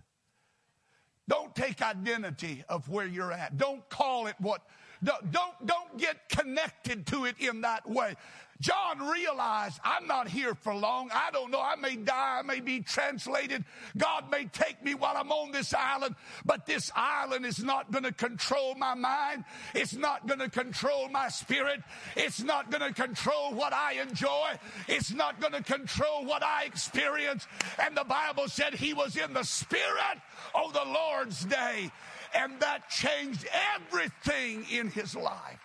Don't 1.29 1.55
take 1.55 1.81
identity 1.81 2.65
of 2.67 2.89
where 2.89 3.07
you're 3.07 3.31
at. 3.31 3.57
Don't 3.57 3.88
call 3.88 4.27
it 4.27 4.36
what 4.39 4.63
don't, 5.03 5.31
don't, 5.65 5.81
get 5.98 6.29
connected 6.29 7.05
to 7.08 7.25
it 7.25 7.36
in 7.39 7.62
that 7.62 7.88
way. 7.88 8.15
John 8.62 9.00
realized, 9.10 9.79
I'm 9.84 10.05
not 10.05 10.27
here 10.27 10.53
for 10.53 10.74
long. 10.74 11.10
I 11.12 11.31
don't 11.31 11.50
know. 11.50 11.60
I 11.60 11.75
may 11.75 11.96
die. 11.96 12.39
I 12.39 12.41
may 12.43 12.60
be 12.60 12.79
translated. 12.79 13.65
God 13.98 14.29
may 14.29 14.46
take 14.46 14.84
me 14.84 14.93
while 14.93 15.17
I'm 15.17 15.31
on 15.31 15.51
this 15.51 15.74
island, 15.74 16.15
but 16.46 16.67
this 16.67 16.91
island 16.96 17.46
is 17.46 17.63
not 17.63 17.91
going 17.91 18.03
to 18.03 18.12
control 18.12 18.75
my 18.75 18.93
mind. 18.93 19.46
It's 19.74 19.96
not 19.96 20.27
going 20.27 20.39
to 20.39 20.50
control 20.50 21.10
my 21.10 21.27
spirit. 21.29 21.81
It's 22.15 22.41
not 22.41 22.70
going 22.70 22.88
to 22.88 22.93
control 22.93 23.53
what 23.53 23.74
I 23.74 23.93
enjoy. 23.93 24.51
It's 24.88 25.12
not 25.12 25.41
going 25.41 25.53
to 25.53 25.63
control 25.63 26.25
what 26.25 26.43
I 26.43 26.65
experience. 26.65 27.48
And 27.79 27.98
the 27.98 28.05
Bible 28.05 28.48
said 28.48 28.75
he 28.75 28.93
was 28.93 29.17
in 29.17 29.34
the 29.34 29.43
spirit 29.43 30.22
of 30.53 30.74
the 30.74 30.86
Lord's 30.86 31.43
day 31.46 31.91
and 32.36 32.60
that 32.60 32.90
changed 32.90 33.48
everything 33.76 34.66
in 34.72 34.90
his 34.90 35.16
life. 35.16 35.60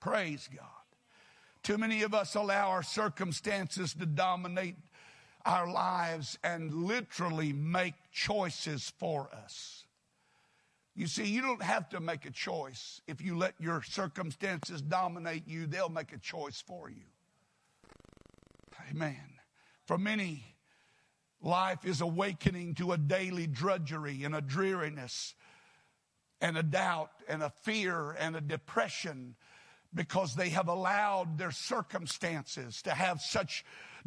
Praise 0.00 0.48
God. 0.54 0.66
Too 1.62 1.78
many 1.78 2.02
of 2.02 2.12
us 2.12 2.34
allow 2.34 2.68
our 2.68 2.82
circumstances 2.82 3.94
to 3.94 4.06
dominate 4.06 4.76
our 5.46 5.70
lives 5.70 6.38
and 6.44 6.72
literally 6.72 7.52
make 7.52 7.94
choices 8.12 8.92
for 8.98 9.30
us. 9.32 9.84
You 10.94 11.06
see, 11.06 11.24
you 11.24 11.42
don't 11.42 11.62
have 11.62 11.88
to 11.90 12.00
make 12.00 12.24
a 12.24 12.30
choice. 12.30 13.00
If 13.06 13.20
you 13.20 13.36
let 13.36 13.54
your 13.58 13.82
circumstances 13.82 14.80
dominate 14.80 15.48
you, 15.48 15.66
they'll 15.66 15.88
make 15.88 16.12
a 16.12 16.18
choice 16.18 16.62
for 16.64 16.88
you. 16.88 17.02
Amen. 18.90 19.38
For 19.86 19.98
many, 19.98 20.53
Life 21.44 21.84
is 21.84 22.00
awakening 22.00 22.74
to 22.76 22.92
a 22.92 22.98
daily 22.98 23.46
drudgery 23.46 24.24
and 24.24 24.34
a 24.34 24.40
dreariness 24.40 25.34
and 26.40 26.56
a 26.56 26.62
doubt 26.62 27.10
and 27.28 27.42
a 27.42 27.50
fear 27.50 28.12
and 28.12 28.34
a 28.34 28.40
depression 28.40 29.36
because 29.92 30.34
they 30.34 30.48
have 30.48 30.68
allowed 30.68 31.36
their 31.36 31.50
circumstances 31.50 32.80
to 32.82 32.92
have 32.92 33.20
such 33.20 33.62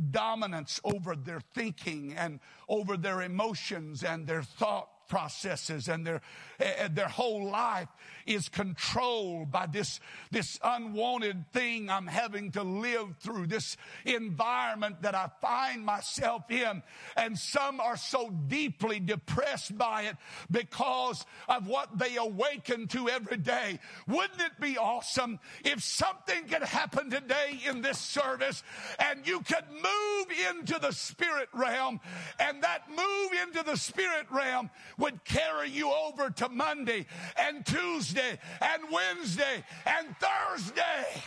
dominance 0.10 0.80
over 0.84 1.16
their 1.16 1.40
thinking 1.40 2.16
and 2.18 2.40
over 2.68 2.98
their 2.98 3.22
emotions 3.22 4.04
and 4.04 4.26
their 4.26 4.42
thought 4.42 4.90
processes 5.08 5.88
and 5.88 6.06
their, 6.06 6.22
uh, 6.60 6.88
their 6.92 7.08
whole 7.08 7.50
life 7.50 7.88
is 8.26 8.50
controlled 8.50 9.52
by 9.52 9.66
this, 9.66 10.00
this 10.32 10.60
unwanted 10.64 11.46
thing 11.54 11.90
I'm 11.90 12.08
having 12.08 12.52
to 12.52 12.64
live 12.64 13.16
through, 13.20 13.48
this 13.48 13.78
environment 14.06 15.02
that 15.02 15.16
I 15.16 15.30
find 15.42 15.86
myself 15.86 16.50
in. 16.52 16.84
And 17.16 17.38
some 17.38 17.80
are 17.80 17.98
so 17.98 18.30
deeply 18.48 19.00
depressed 19.00 19.78
by 19.78 20.04
it 20.04 20.18
because 20.52 21.26
of 21.48 21.68
what 21.68 21.98
they 21.98 22.18
awaken 22.18 22.88
to 22.90 23.10
every 23.10 23.38
day. 23.38 23.80
Wouldn't 24.08 24.42
it 24.42 24.60
be 24.60 24.78
awesome 24.78 25.40
if 25.64 25.84
something 25.84 26.46
could 26.46 26.64
happen 26.64 27.10
today 27.10 27.60
in 27.68 27.82
this 27.82 28.00
service 28.00 28.64
and 29.00 29.26
you 29.26 29.40
could 29.42 29.66
move 29.72 30.28
into 30.50 30.80
the 30.80 30.92
spirit 30.92 31.50
realm 31.54 32.00
and 32.40 32.64
that 32.64 32.90
move 32.90 33.32
into 33.44 33.64
the 33.64 33.76
spirit 33.78 34.28
realm 34.32 34.70
would 34.98 35.24
carry 35.24 35.70
you 35.70 35.92
over 35.92 36.30
to 36.30 36.50
Monday 36.50 37.06
and 37.38 37.66
Tuesday 37.66 38.40
and 38.62 38.84
Wednesday 38.92 39.64
and 39.86 40.08
Thursday. 40.20 41.22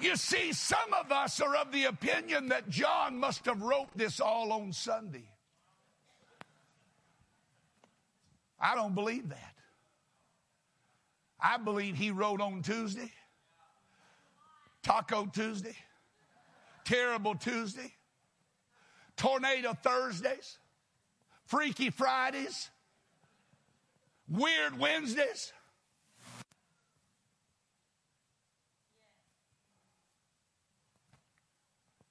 You 0.00 0.16
see, 0.16 0.52
some 0.52 0.92
of 0.98 1.12
us 1.12 1.40
are 1.40 1.54
of 1.56 1.70
the 1.70 1.84
opinion 1.84 2.48
that 2.48 2.68
John 2.68 3.18
must 3.18 3.46
have 3.46 3.62
wrote 3.62 3.88
this 3.94 4.18
all 4.18 4.52
on 4.52 4.72
Sunday. 4.72 5.28
I 8.58 8.74
don't 8.74 8.94
believe 8.94 9.28
that. 9.28 9.54
I 11.40 11.56
believe 11.56 11.96
he 11.96 12.10
wrote 12.10 12.40
on 12.40 12.62
Tuesday, 12.62 13.10
Taco 14.82 15.26
Tuesday, 15.26 15.76
Terrible 16.84 17.34
Tuesday, 17.34 17.92
Tornado 19.16 19.74
Thursdays, 19.74 20.58
Freaky 21.52 21.90
Fridays, 21.90 22.70
Weird 24.26 24.78
Wednesdays. 24.78 25.52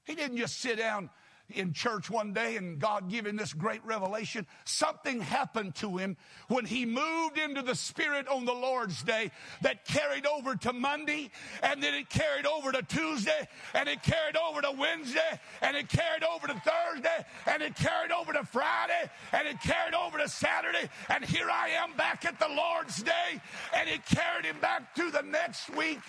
He 0.03 0.13
didn't 0.13 0.37
just 0.37 0.59
sit 0.59 0.77
down 0.77 1.09
in 1.53 1.73
church 1.73 2.09
one 2.09 2.33
day 2.33 2.57
and 2.57 2.79
God 2.79 3.11
him 3.11 3.25
this 3.35 3.53
great 3.53 3.83
revelation. 3.85 4.45
Something 4.65 5.21
happened 5.21 5.75
to 5.75 5.97
him 5.97 6.17
when 6.47 6.65
he 6.65 6.85
moved 6.85 7.37
into 7.37 7.61
the 7.61 7.75
Spirit 7.75 8.27
on 8.27 8.45
the 8.45 8.53
Lord's 8.53 9.03
day 9.03 9.31
that 9.61 9.85
carried 9.85 10.25
over 10.25 10.55
to 10.55 10.73
Monday 10.73 11.31
and 11.63 11.81
then 11.81 11.93
it 11.93 12.09
carried 12.09 12.45
over 12.45 12.71
to 12.71 12.81
Tuesday 12.83 13.47
and 13.73 13.87
it 13.87 14.03
carried 14.03 14.37
over 14.37 14.61
to 14.61 14.71
Wednesday 14.71 15.39
and 15.61 15.75
it 15.75 15.89
carried 15.89 16.23
over 16.23 16.47
to 16.47 16.53
Thursday 16.53 17.25
and 17.47 17.61
it 17.61 17.75
carried 17.75 18.11
over 18.11 18.33
to 18.33 18.43
Friday 18.43 19.09
and 19.33 19.47
it 19.47 19.59
carried 19.61 19.93
over 19.93 20.17
to 20.17 20.27
Saturday 20.27 20.89
and 21.09 21.23
here 21.23 21.49
I 21.49 21.69
am 21.69 21.95
back 21.97 22.25
at 22.25 22.39
the 22.39 22.49
Lord's 22.49 23.01
day 23.03 23.41
and 23.75 23.89
it 23.89 24.05
carried 24.05 24.45
him 24.45 24.59
back 24.59 24.95
to 24.95 25.11
the 25.11 25.21
next 25.21 25.69
week 25.75 25.99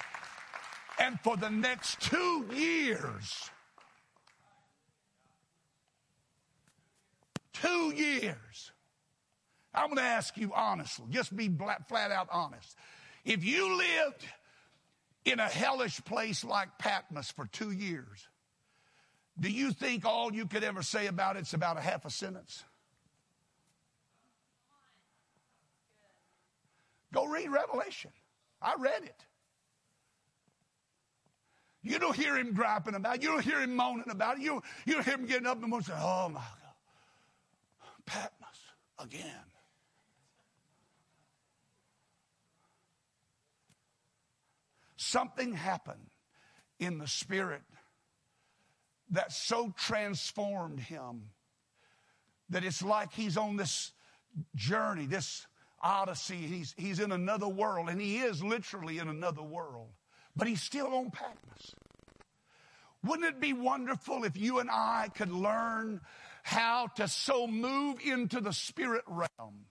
and 0.98 1.18
for 1.20 1.37
the 1.37 1.50
next 1.50 2.00
two 2.00 2.46
years 2.52 3.50
Two 7.62 7.94
years. 7.94 8.72
I'm 9.72 9.87
going 9.87 9.98
to 9.98 10.03
ask 10.03 10.37
you 10.37 10.53
honestly, 10.55 11.07
just 11.11 11.35
be 11.35 11.48
flat 11.88 12.11
out 12.11 12.29
honest. 12.31 12.77
If 13.25 13.44
you 13.44 13.79
lived 13.79 14.25
in 15.25 15.38
a 15.38 15.48
hellish 15.48 16.03
place 16.05 16.44
like 16.44 16.77
Patmos 16.79 17.31
for 17.31 17.46
two 17.46 17.70
years, 17.70 18.29
do 19.38 19.48
you 19.48 19.72
think 19.72 20.05
all 20.05 20.35
you 20.35 20.46
could 20.46 20.64
ever 20.64 20.83
say 20.83 21.07
about 21.07 21.37
it's 21.37 21.55
about 21.55 21.79
a 21.79 21.81
half 21.81 22.05
a 22.05 22.11
sentence? 22.11 22.64
Go 27.14 27.27
read 27.27 27.48
Revelation. 27.48 28.11
I 28.61 28.75
read 28.79 29.05
it. 29.05 29.25
You 31.83 31.98
don't 31.98 32.16
hear 32.16 32.37
him 32.37 32.55
griping 32.55 32.94
about 32.94 33.16
it. 33.16 33.22
You 33.22 33.31
don't 33.31 33.44
hear 33.44 33.61
him 33.61 33.75
moaning 33.77 34.11
about 34.11 34.38
it. 34.38 34.42
You, 34.42 34.62
you 34.85 34.94
don't 34.94 35.05
hear 35.05 35.14
him 35.14 35.27
getting 35.27 35.46
up 35.46 35.62
and 35.62 35.85
saying, 35.85 35.98
oh 36.03 36.29
my 36.29 36.40
Patmos 38.12 38.61
again. 38.98 39.46
Something 44.96 45.55
happened 45.55 46.11
in 46.79 46.98
the 46.98 47.09
spirit 47.09 47.62
that 49.11 49.33
so 49.33 49.72
transformed 49.79 50.81
him 50.81 51.31
that 52.51 52.64
it's 52.64 52.83
like 52.83 53.14
he's 53.14 53.38
on 53.38 53.57
this 53.57 53.92
journey, 54.55 55.07
this 55.07 55.46
Odyssey. 55.81 56.37
He's, 56.37 56.75
he's 56.77 57.01
in 57.01 57.12
another 57.12 57.48
world, 57.48 57.88
and 57.88 57.98
he 57.98 58.18
is 58.18 58.44
literally 58.44 58.98
in 58.98 59.09
another 59.09 59.42
world, 59.42 59.88
but 60.37 60.46
he's 60.46 60.62
still 60.62 60.88
on 60.88 61.11
Patmos. 61.11 61.75
Wouldn't 63.03 63.27
it 63.27 63.40
be 63.40 63.55
wonderful 63.55 64.25
if 64.25 64.37
you 64.37 64.59
and 64.59 64.70
I 64.70 65.09
could 65.14 65.33
learn 65.33 66.03
how 66.42 66.88
to 66.96 67.09
so 67.09 67.46
move 67.46 67.98
into 68.05 68.40
the 68.40 68.52
spirit 68.52 69.05
realm 69.07 69.66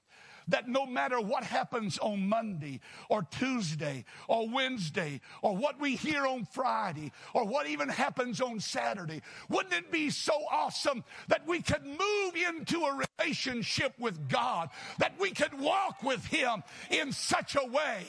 that 0.48 0.68
no 0.68 0.86
matter 0.86 1.20
what 1.20 1.44
happens 1.44 1.98
on 2.00 2.28
Monday 2.28 2.80
or 3.10 3.24
Tuesday 3.24 4.06
or 4.28 4.50
Wednesday 4.50 5.22
or 5.42 5.56
what 5.56 5.80
we 5.80 5.96
hear 5.96 6.26
on 6.26 6.46
Friday 6.46 7.12
or 7.34 7.46
what 7.46 7.68
even 7.68 7.90
happens 7.90 8.42
on 8.42 8.60
Saturday, 8.60 9.22
wouldn't 9.50 9.74
it 9.74 9.92
be 9.92 10.10
so 10.10 10.34
awesome 10.52 11.04
that 11.28 11.48
we 11.48 11.62
could 11.62 11.86
move 11.86 12.36
into 12.36 12.82
a 12.82 13.06
relationship 13.20 13.94
with 14.00 14.30
God, 14.30 14.70
that 15.00 15.14
we 15.20 15.32
could 15.32 15.58
walk 15.60 16.04
with 16.04 16.26
Him 16.26 16.64
in 16.90 17.12
such 17.12 17.56
a 17.56 17.66
way 17.66 18.06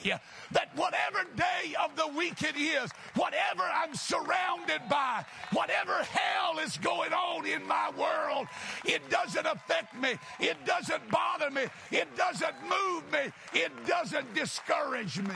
that 0.51 0.75
whatever 0.75 1.25
day 1.35 1.75
of 1.83 1.95
the 1.95 2.07
week 2.17 2.41
it 2.43 2.55
is, 2.55 2.91
whatever 3.15 3.63
I'm 3.63 3.93
surrounded 3.95 4.81
by, 4.89 5.25
whatever 5.51 6.03
hell 6.03 6.59
is 6.59 6.77
going 6.77 7.13
on 7.13 7.45
in 7.45 7.65
my 7.67 7.91
world, 7.97 8.47
it 8.85 9.09
doesn't 9.09 9.45
affect 9.45 9.95
me. 9.95 10.15
It 10.39 10.57
doesn't 10.65 11.09
bother 11.09 11.51
me. 11.51 11.63
It 11.91 12.15
doesn't 12.33 12.55
move 12.63 13.11
me. 13.11 13.31
It 13.53 13.71
doesn't 13.85 14.33
discourage 14.33 15.19
me. 15.19 15.35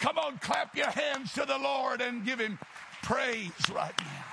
Come 0.00 0.18
on, 0.18 0.38
clap 0.38 0.76
your 0.76 0.90
hands 0.90 1.32
to 1.34 1.44
the 1.46 1.58
Lord 1.58 2.00
and 2.00 2.24
give 2.24 2.40
Him 2.40 2.58
praise 3.02 3.50
right 3.72 3.94
now. 3.98 4.24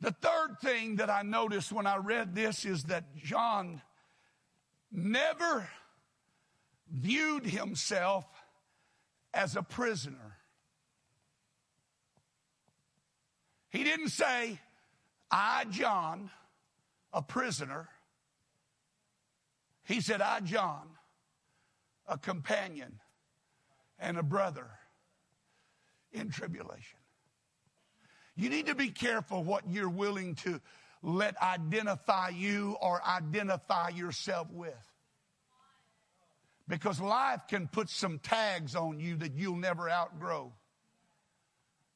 The 0.00 0.12
third 0.12 0.56
thing 0.62 0.96
that 0.96 1.10
I 1.10 1.22
noticed 1.22 1.70
when 1.70 1.86
I 1.86 1.96
read 1.96 2.34
this 2.34 2.64
is 2.64 2.84
that 2.84 3.14
John 3.16 3.82
never 4.90 5.68
viewed 6.90 7.44
himself 7.44 8.24
as 9.34 9.54
a 9.54 9.62
prisoner. 9.62 10.27
He 13.70 13.84
didn't 13.84 14.08
say, 14.08 14.58
I, 15.30 15.64
John, 15.70 16.30
a 17.12 17.22
prisoner. 17.22 17.88
He 19.84 20.00
said, 20.00 20.20
I, 20.20 20.40
John, 20.40 20.88
a 22.06 22.18
companion 22.18 23.00
and 23.98 24.16
a 24.16 24.22
brother 24.22 24.68
in 26.12 26.30
tribulation. 26.30 26.98
You 28.36 28.50
need 28.50 28.66
to 28.66 28.74
be 28.74 28.90
careful 28.90 29.42
what 29.42 29.68
you're 29.68 29.88
willing 29.88 30.36
to 30.36 30.60
let 31.02 31.40
identify 31.42 32.28
you 32.28 32.76
or 32.80 33.02
identify 33.06 33.90
yourself 33.90 34.50
with. 34.52 34.72
Because 36.66 37.00
life 37.00 37.40
can 37.48 37.66
put 37.66 37.88
some 37.88 38.18
tags 38.18 38.74
on 38.74 39.00
you 39.00 39.16
that 39.16 39.34
you'll 39.34 39.56
never 39.56 39.88
outgrow. 39.88 40.52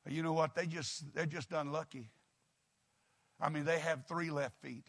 You 0.09 0.23
know 0.23 0.33
what? 0.33 0.55
They 0.55 0.67
just 0.67 1.15
they're 1.15 1.27
just 1.27 1.53
unlucky. 1.53 2.11
I 3.41 3.49
mean, 3.49 3.65
they 3.65 3.79
have 3.79 4.07
three 4.07 4.31
left 4.31 4.61
feet. 4.63 4.87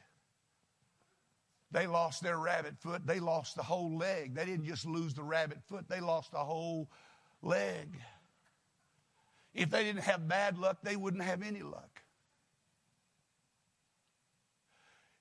They 1.72 1.88
lost 1.88 2.22
their 2.22 2.38
rabbit 2.38 2.76
foot. 2.80 3.06
They 3.06 3.20
lost 3.20 3.56
the 3.56 3.64
whole 3.64 3.98
leg. 3.98 4.36
They 4.36 4.46
didn't 4.46 4.66
just 4.66 4.86
lose 4.86 5.14
the 5.14 5.24
rabbit 5.24 5.58
foot, 5.68 5.90
they 5.90 6.00
lost 6.00 6.32
the 6.32 6.38
whole 6.38 6.90
leg. 7.42 8.00
If 9.54 9.70
they 9.70 9.84
didn't 9.84 10.04
have 10.04 10.28
bad 10.28 10.58
luck, 10.58 10.78
they 10.84 10.96
wouldn't 10.96 11.24
have 11.24 11.44
any 11.44 11.62
luck. 11.62 12.02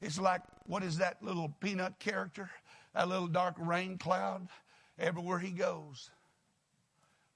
It's 0.00 0.18
like, 0.18 0.40
what 0.64 0.82
is 0.82 0.98
that 0.98 1.22
little 1.22 1.48
peanut 1.60 1.98
character? 1.98 2.50
That 2.94 3.08
little 3.08 3.28
dark 3.28 3.54
rain 3.58 3.98
cloud? 3.98 4.48
Everywhere 4.98 5.38
he 5.38 5.50
goes, 5.50 6.10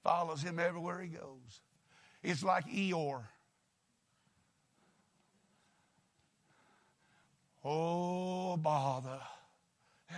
follows 0.03 0.41
him 0.41 0.59
everywhere 0.59 1.01
he 1.01 1.07
goes. 1.07 1.61
It's 2.27 2.43
like 2.43 2.67
Eeyore. 2.67 3.23
Oh, 7.63 8.57
bother. 8.57 9.21
Yeah. 10.11 10.17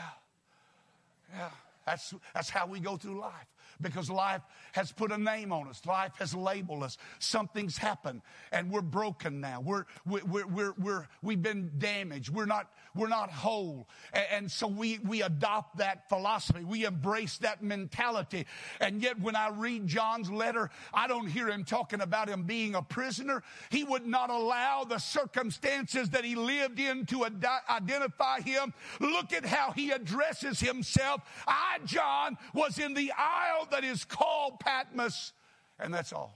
Yeah. 1.31 1.49
That's, 1.85 2.15
that's 2.33 2.49
how 2.49 2.65
we 2.65 2.79
go 2.79 2.97
through 2.97 3.19
life 3.19 3.45
because 3.81 4.09
life 4.09 4.41
has 4.73 4.91
put 4.91 5.11
a 5.11 5.17
name 5.17 5.51
on 5.51 5.67
us. 5.67 5.81
Life 5.85 6.13
has 6.19 6.33
labeled 6.33 6.83
us. 6.83 6.97
Something's 7.19 7.77
happened 7.77 8.21
and 8.51 8.71
we're 8.71 8.81
broken 8.81 9.39
now. 9.39 9.61
We're, 9.61 9.85
we're, 10.05 10.45
we're, 10.45 10.73
we're, 10.77 11.07
we've 11.21 11.41
been 11.41 11.71
damaged. 11.77 12.29
We're 12.29 12.45
not, 12.45 12.71
we're 12.95 13.07
not 13.07 13.31
whole. 13.31 13.87
And, 14.13 14.25
and 14.31 14.51
so 14.51 14.67
we, 14.67 14.99
we 14.99 15.21
adopt 15.21 15.77
that 15.77 16.09
philosophy. 16.09 16.63
We 16.63 16.85
embrace 16.85 17.37
that 17.39 17.63
mentality. 17.63 18.45
And 18.79 19.01
yet 19.01 19.19
when 19.19 19.35
I 19.35 19.49
read 19.49 19.87
John's 19.87 20.29
letter, 20.29 20.69
I 20.93 21.07
don't 21.07 21.27
hear 21.27 21.49
him 21.49 21.63
talking 21.63 22.01
about 22.01 22.29
him 22.29 22.43
being 22.43 22.75
a 22.75 22.81
prisoner. 22.81 23.43
He 23.69 23.83
would 23.83 24.05
not 24.05 24.29
allow 24.29 24.83
the 24.83 24.97
circumstances 24.97 26.09
that 26.09 26.25
he 26.25 26.35
lived 26.35 26.79
in 26.79 27.05
to 27.07 27.25
ad- 27.25 27.45
identify 27.69 28.41
him. 28.41 28.73
Look 28.99 29.33
at 29.33 29.45
how 29.45 29.71
he 29.71 29.91
addresses 29.91 30.59
himself. 30.59 31.21
I, 31.47 31.79
John, 31.85 32.37
was 32.53 32.79
in 32.79 32.93
the 32.93 33.11
isle 33.17 33.67
that 33.71 33.83
is 33.83 34.05
called 34.05 34.59
Patmos, 34.59 35.33
and 35.79 35.93
that's 35.93 36.13
all. 36.13 36.33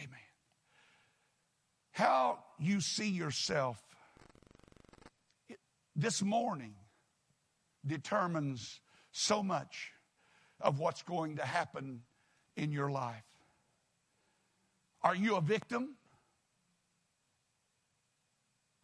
Amen. 0.00 0.18
How 1.92 2.38
you 2.58 2.80
see 2.80 3.08
yourself 3.08 3.82
this 5.94 6.22
morning 6.22 6.74
determines 7.86 8.80
so 9.12 9.42
much 9.42 9.92
of 10.60 10.78
what's 10.78 11.02
going 11.02 11.36
to 11.36 11.44
happen 11.44 12.02
in 12.56 12.72
your 12.72 12.90
life. 12.90 13.24
Are 15.02 15.14
you 15.14 15.36
a 15.36 15.40
victim? 15.40 15.96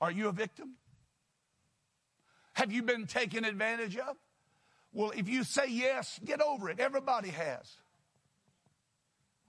Are 0.01 0.11
you 0.11 0.29
a 0.29 0.33
victim? 0.33 0.77
Have 2.55 2.73
you 2.73 2.83
been 2.83 3.07
taken 3.07 3.45
advantage 3.45 3.97
of? 3.97 4.17
Well, 4.92 5.12
if 5.16 5.28
you 5.28 5.44
say 5.44 5.68
yes, 5.68 6.20
get 6.24 6.40
over 6.42 6.68
it. 6.68 6.78
Everybody 6.78 7.31
has. 7.31 7.76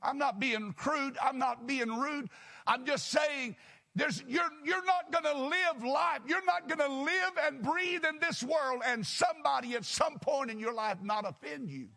I'm 0.01 0.17
not 0.17 0.39
being 0.39 0.73
crude. 0.73 1.17
I'm 1.21 1.37
not 1.37 1.67
being 1.67 1.89
rude. 1.89 2.29
I'm 2.67 2.85
just 2.85 3.09
saying 3.09 3.55
there's, 3.95 4.23
you're, 4.27 4.49
you're 4.65 4.85
not 4.85 5.11
going 5.11 5.35
to 5.35 5.41
live 5.43 5.83
life. 5.83 6.21
You're 6.27 6.45
not 6.45 6.67
going 6.67 6.79
to 6.79 7.03
live 7.03 7.31
and 7.45 7.61
breathe 7.61 8.03
in 8.05 8.19
this 8.19 8.41
world 8.41 8.81
and 8.85 9.05
somebody 9.05 9.75
at 9.75 9.85
some 9.85 10.17
point 10.19 10.49
in 10.49 10.59
your 10.59 10.73
life 10.73 10.97
not 11.01 11.25
offend 11.27 11.69
you. 11.69 11.89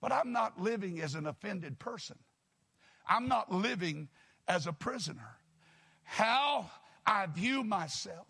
But 0.00 0.12
I'm 0.12 0.32
not 0.32 0.60
living 0.60 1.00
as 1.00 1.14
an 1.14 1.26
offended 1.26 1.78
person. 1.78 2.18
I'm 3.08 3.26
not 3.26 3.50
living 3.50 4.08
as 4.46 4.66
a 4.66 4.72
prisoner. 4.72 5.38
How 6.02 6.70
I 7.06 7.26
view 7.26 7.64
myself, 7.64 8.26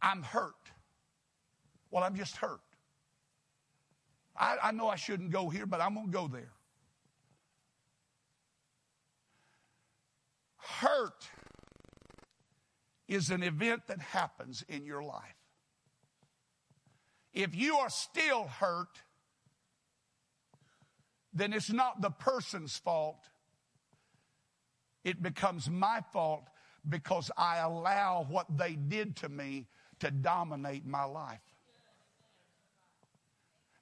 I'm 0.00 0.22
hurt. 0.22 0.54
Well, 1.94 2.02
I'm 2.02 2.16
just 2.16 2.38
hurt. 2.38 2.60
I, 4.36 4.56
I 4.60 4.72
know 4.72 4.88
I 4.88 4.96
shouldn't 4.96 5.30
go 5.30 5.48
here, 5.48 5.64
but 5.64 5.80
I'm 5.80 5.94
going 5.94 6.06
to 6.06 6.12
go 6.12 6.26
there. 6.26 6.50
Hurt 10.56 11.28
is 13.06 13.30
an 13.30 13.44
event 13.44 13.82
that 13.86 14.00
happens 14.00 14.64
in 14.68 14.84
your 14.84 15.04
life. 15.04 15.36
If 17.32 17.54
you 17.54 17.76
are 17.76 17.90
still 17.90 18.48
hurt, 18.48 19.00
then 21.32 21.52
it's 21.52 21.70
not 21.70 22.00
the 22.00 22.10
person's 22.10 22.76
fault. 22.76 23.20
It 25.04 25.22
becomes 25.22 25.70
my 25.70 26.00
fault 26.12 26.48
because 26.88 27.30
I 27.36 27.58
allow 27.58 28.26
what 28.28 28.46
they 28.58 28.72
did 28.72 29.14
to 29.18 29.28
me 29.28 29.68
to 30.00 30.10
dominate 30.10 30.84
my 30.84 31.04
life. 31.04 31.53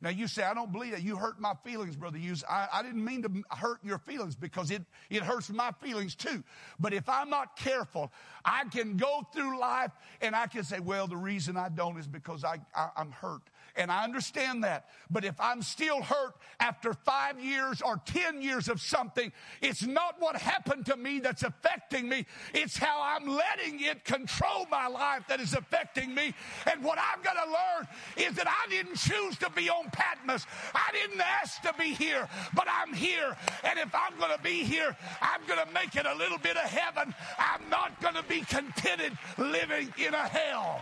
Now 0.02 0.10
you 0.10 0.26
say, 0.26 0.42
I 0.42 0.52
don't 0.52 0.72
believe 0.72 0.90
that. 0.90 1.02
You 1.02 1.16
hurt 1.16 1.40
my 1.40 1.54
feelings, 1.64 1.94
Brother 1.94 2.18
Hughes. 2.18 2.42
I, 2.50 2.66
I 2.72 2.82
didn't 2.82 3.04
mean 3.04 3.22
to 3.22 3.30
hurt 3.50 3.78
your 3.84 3.98
feelings 3.98 4.34
because 4.34 4.72
it, 4.72 4.82
it 5.08 5.22
hurts 5.22 5.48
my 5.48 5.70
feelings 5.80 6.16
too. 6.16 6.42
But 6.80 6.92
if 6.92 7.08
I'm 7.08 7.30
not 7.30 7.56
careful, 7.56 8.12
I 8.44 8.64
can 8.64 8.96
go 8.96 9.24
through 9.32 9.60
life 9.60 9.92
and 10.20 10.34
I 10.34 10.48
can 10.48 10.64
say, 10.64 10.80
well, 10.80 11.06
the 11.06 11.16
reason 11.16 11.56
I 11.56 11.68
don't 11.68 11.96
is 11.98 12.08
because 12.08 12.42
I, 12.42 12.56
I, 12.74 12.88
I'm 12.96 13.12
hurt. 13.12 13.42
And 13.76 13.90
I 13.90 14.04
understand 14.04 14.64
that. 14.64 14.88
But 15.10 15.24
if 15.24 15.40
I'm 15.40 15.62
still 15.62 16.02
hurt 16.02 16.34
after 16.60 16.92
five 16.92 17.42
years 17.42 17.80
or 17.80 18.00
10 18.04 18.42
years 18.42 18.68
of 18.68 18.80
something, 18.80 19.32
it's 19.60 19.82
not 19.82 20.16
what 20.18 20.36
happened 20.36 20.86
to 20.86 20.96
me 20.96 21.20
that's 21.20 21.42
affecting 21.42 22.08
me. 22.08 22.26
It's 22.54 22.76
how 22.76 23.00
I'm 23.00 23.28
letting 23.28 23.80
it 23.80 24.04
control 24.04 24.66
my 24.70 24.88
life 24.88 25.22
that 25.28 25.40
is 25.40 25.54
affecting 25.54 26.14
me. 26.14 26.34
And 26.70 26.84
what 26.84 26.98
I've 26.98 27.22
got 27.22 27.34
to 27.34 27.50
learn 27.50 28.28
is 28.28 28.36
that 28.36 28.46
I 28.46 28.68
didn't 28.68 28.96
choose 28.96 29.38
to 29.38 29.50
be 29.50 29.70
on 29.70 29.90
Patmos. 29.90 30.46
I 30.74 30.90
didn't 30.92 31.20
ask 31.20 31.62
to 31.62 31.74
be 31.78 31.94
here, 31.94 32.28
but 32.54 32.66
I'm 32.68 32.92
here. 32.92 33.36
And 33.64 33.78
if 33.78 33.94
I'm 33.94 34.18
going 34.18 34.36
to 34.36 34.42
be 34.42 34.64
here, 34.64 34.96
I'm 35.20 35.40
going 35.46 35.66
to 35.66 35.72
make 35.72 35.96
it 35.96 36.06
a 36.06 36.14
little 36.14 36.38
bit 36.38 36.56
of 36.56 36.64
heaven. 36.64 37.14
I'm 37.38 37.68
not 37.70 38.00
going 38.00 38.14
to 38.14 38.24
be 38.24 38.42
contented 38.42 39.16
living 39.38 39.92
in 39.98 40.14
a 40.14 40.28
hell. 40.28 40.80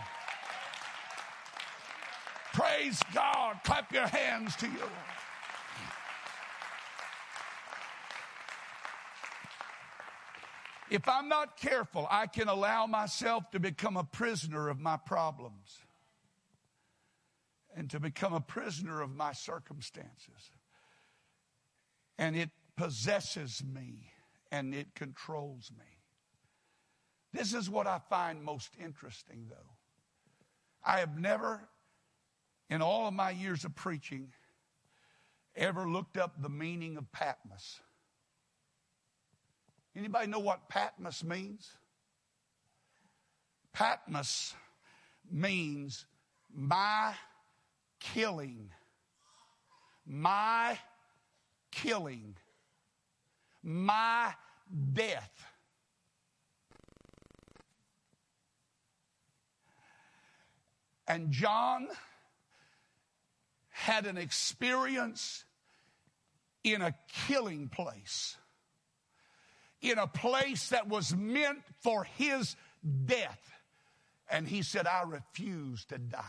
Praise 2.71 3.01
God. 3.13 3.57
Clap 3.65 3.91
your 3.91 4.07
hands 4.07 4.55
to 4.57 4.65
you. 4.65 4.89
If 10.89 11.07
I'm 11.07 11.27
not 11.27 11.57
careful, 11.57 12.07
I 12.09 12.27
can 12.27 12.47
allow 12.47 12.85
myself 12.85 13.49
to 13.51 13.59
become 13.59 13.97
a 13.97 14.03
prisoner 14.03 14.69
of 14.69 14.79
my 14.79 14.97
problems 14.97 15.79
and 17.75 17.89
to 17.89 17.99
become 17.99 18.33
a 18.33 18.41
prisoner 18.41 19.01
of 19.01 19.15
my 19.15 19.33
circumstances. 19.33 20.51
And 22.17 22.37
it 22.37 22.51
possesses 22.77 23.63
me 23.63 24.11
and 24.51 24.73
it 24.73 24.95
controls 24.95 25.71
me. 25.77 25.85
This 27.33 27.53
is 27.53 27.69
what 27.69 27.87
I 27.87 27.99
find 28.09 28.43
most 28.43 28.71
interesting, 28.81 29.47
though. 29.49 29.75
I 30.83 30.99
have 30.99 31.17
never 31.17 31.67
in 32.71 32.81
all 32.81 33.05
of 33.05 33.13
my 33.13 33.29
years 33.29 33.65
of 33.65 33.75
preaching 33.75 34.29
ever 35.57 35.87
looked 35.87 36.17
up 36.17 36.41
the 36.41 36.49
meaning 36.49 36.95
of 36.97 37.11
Patmos. 37.11 37.81
Anybody 39.93 40.27
know 40.27 40.39
what 40.39 40.69
Patmos 40.69 41.21
means? 41.21 41.69
Patmos 43.73 44.53
means 45.29 46.05
my 46.55 47.13
killing. 47.99 48.69
My 50.07 50.79
killing. 51.71 52.35
My 53.61 54.33
death. 54.93 55.45
And 61.05 61.31
John 61.31 61.89
had 63.81 64.05
an 64.05 64.15
experience 64.17 65.43
in 66.63 66.83
a 66.83 66.93
killing 67.27 67.67
place, 67.67 68.37
in 69.81 69.97
a 69.97 70.05
place 70.05 70.69
that 70.69 70.87
was 70.87 71.15
meant 71.15 71.63
for 71.79 72.03
his 72.03 72.55
death. 73.05 73.39
And 74.29 74.47
he 74.47 74.61
said, 74.61 74.85
I 74.85 75.01
refuse 75.07 75.83
to 75.85 75.97
die. 75.97 76.19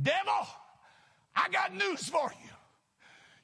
Devil, 0.00 0.46
I 1.34 1.48
got 1.50 1.74
news 1.74 2.06
for 2.06 2.30
you. 2.42 2.50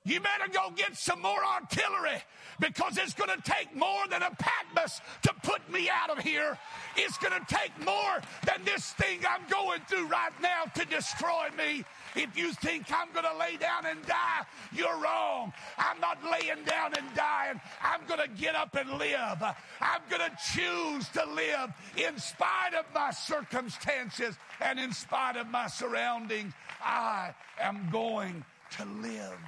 You 0.05 0.19
better 0.19 0.51
go 0.51 0.71
get 0.75 0.97
some 0.97 1.21
more 1.21 1.45
artillery 1.45 2.23
because 2.59 2.97
it's 2.97 3.13
going 3.13 3.31
to 3.37 3.43
take 3.43 3.77
more 3.77 4.09
than 4.09 4.23
a 4.23 4.31
Patmos 4.31 4.99
to 5.23 5.35
put 5.43 5.71
me 5.71 5.91
out 5.91 6.09
of 6.09 6.25
here. 6.25 6.59
It's 6.97 7.19
going 7.19 7.39
to 7.39 7.55
take 7.55 7.73
more 7.85 8.21
than 8.47 8.65
this 8.65 8.93
thing 8.95 9.21
I'm 9.29 9.47
going 9.51 9.81
through 9.89 10.07
right 10.07 10.33
now 10.41 10.65
to 10.75 10.87
destroy 10.87 11.49
me. 11.57 11.85
If 12.17 12.35
you 12.35 12.53
think 12.55 12.87
I'm 12.91 13.13
going 13.13 13.27
to 13.27 13.39
lay 13.39 13.59
down 13.59 13.85
and 13.85 14.05
die, 14.07 14.45
you're 14.73 14.99
wrong. 15.01 15.53
I'm 15.77 16.01
not 16.01 16.19
laying 16.25 16.65
down 16.65 16.95
and 16.97 17.15
dying. 17.15 17.61
I'm 17.83 18.01
going 18.09 18.21
to 18.21 18.29
get 18.41 18.55
up 18.55 18.75
and 18.77 18.99
live. 18.99 19.43
I'm 19.83 20.01
going 20.09 20.23
to 20.23 20.37
choose 20.55 21.09
to 21.11 21.27
live 21.27 21.75
in 21.99 22.19
spite 22.19 22.73
of 22.73 22.87
my 22.95 23.11
circumstances 23.11 24.35
and 24.63 24.81
in 24.81 24.93
spite 24.95 25.37
of 25.37 25.49
my 25.49 25.67
surroundings. 25.67 26.55
I 26.83 27.35
am 27.61 27.89
going 27.93 28.45
to 28.79 28.85
live. 29.03 29.39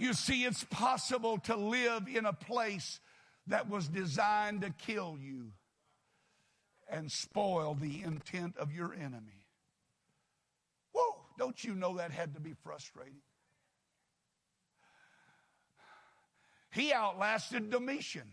You 0.00 0.14
see, 0.14 0.44
it's 0.44 0.64
possible 0.64 1.36
to 1.40 1.54
live 1.54 2.08
in 2.08 2.24
a 2.24 2.32
place 2.32 3.00
that 3.48 3.68
was 3.68 3.86
designed 3.86 4.62
to 4.62 4.70
kill 4.70 5.18
you 5.20 5.52
and 6.90 7.12
spoil 7.12 7.74
the 7.74 8.02
intent 8.02 8.56
of 8.56 8.72
your 8.72 8.94
enemy. 8.94 9.44
Whoa, 10.92 11.16
don't 11.38 11.62
you 11.62 11.74
know 11.74 11.98
that 11.98 12.12
had 12.12 12.32
to 12.32 12.40
be 12.40 12.54
frustrating? 12.64 13.20
He 16.72 16.94
outlasted 16.94 17.68
Domitian. 17.68 18.32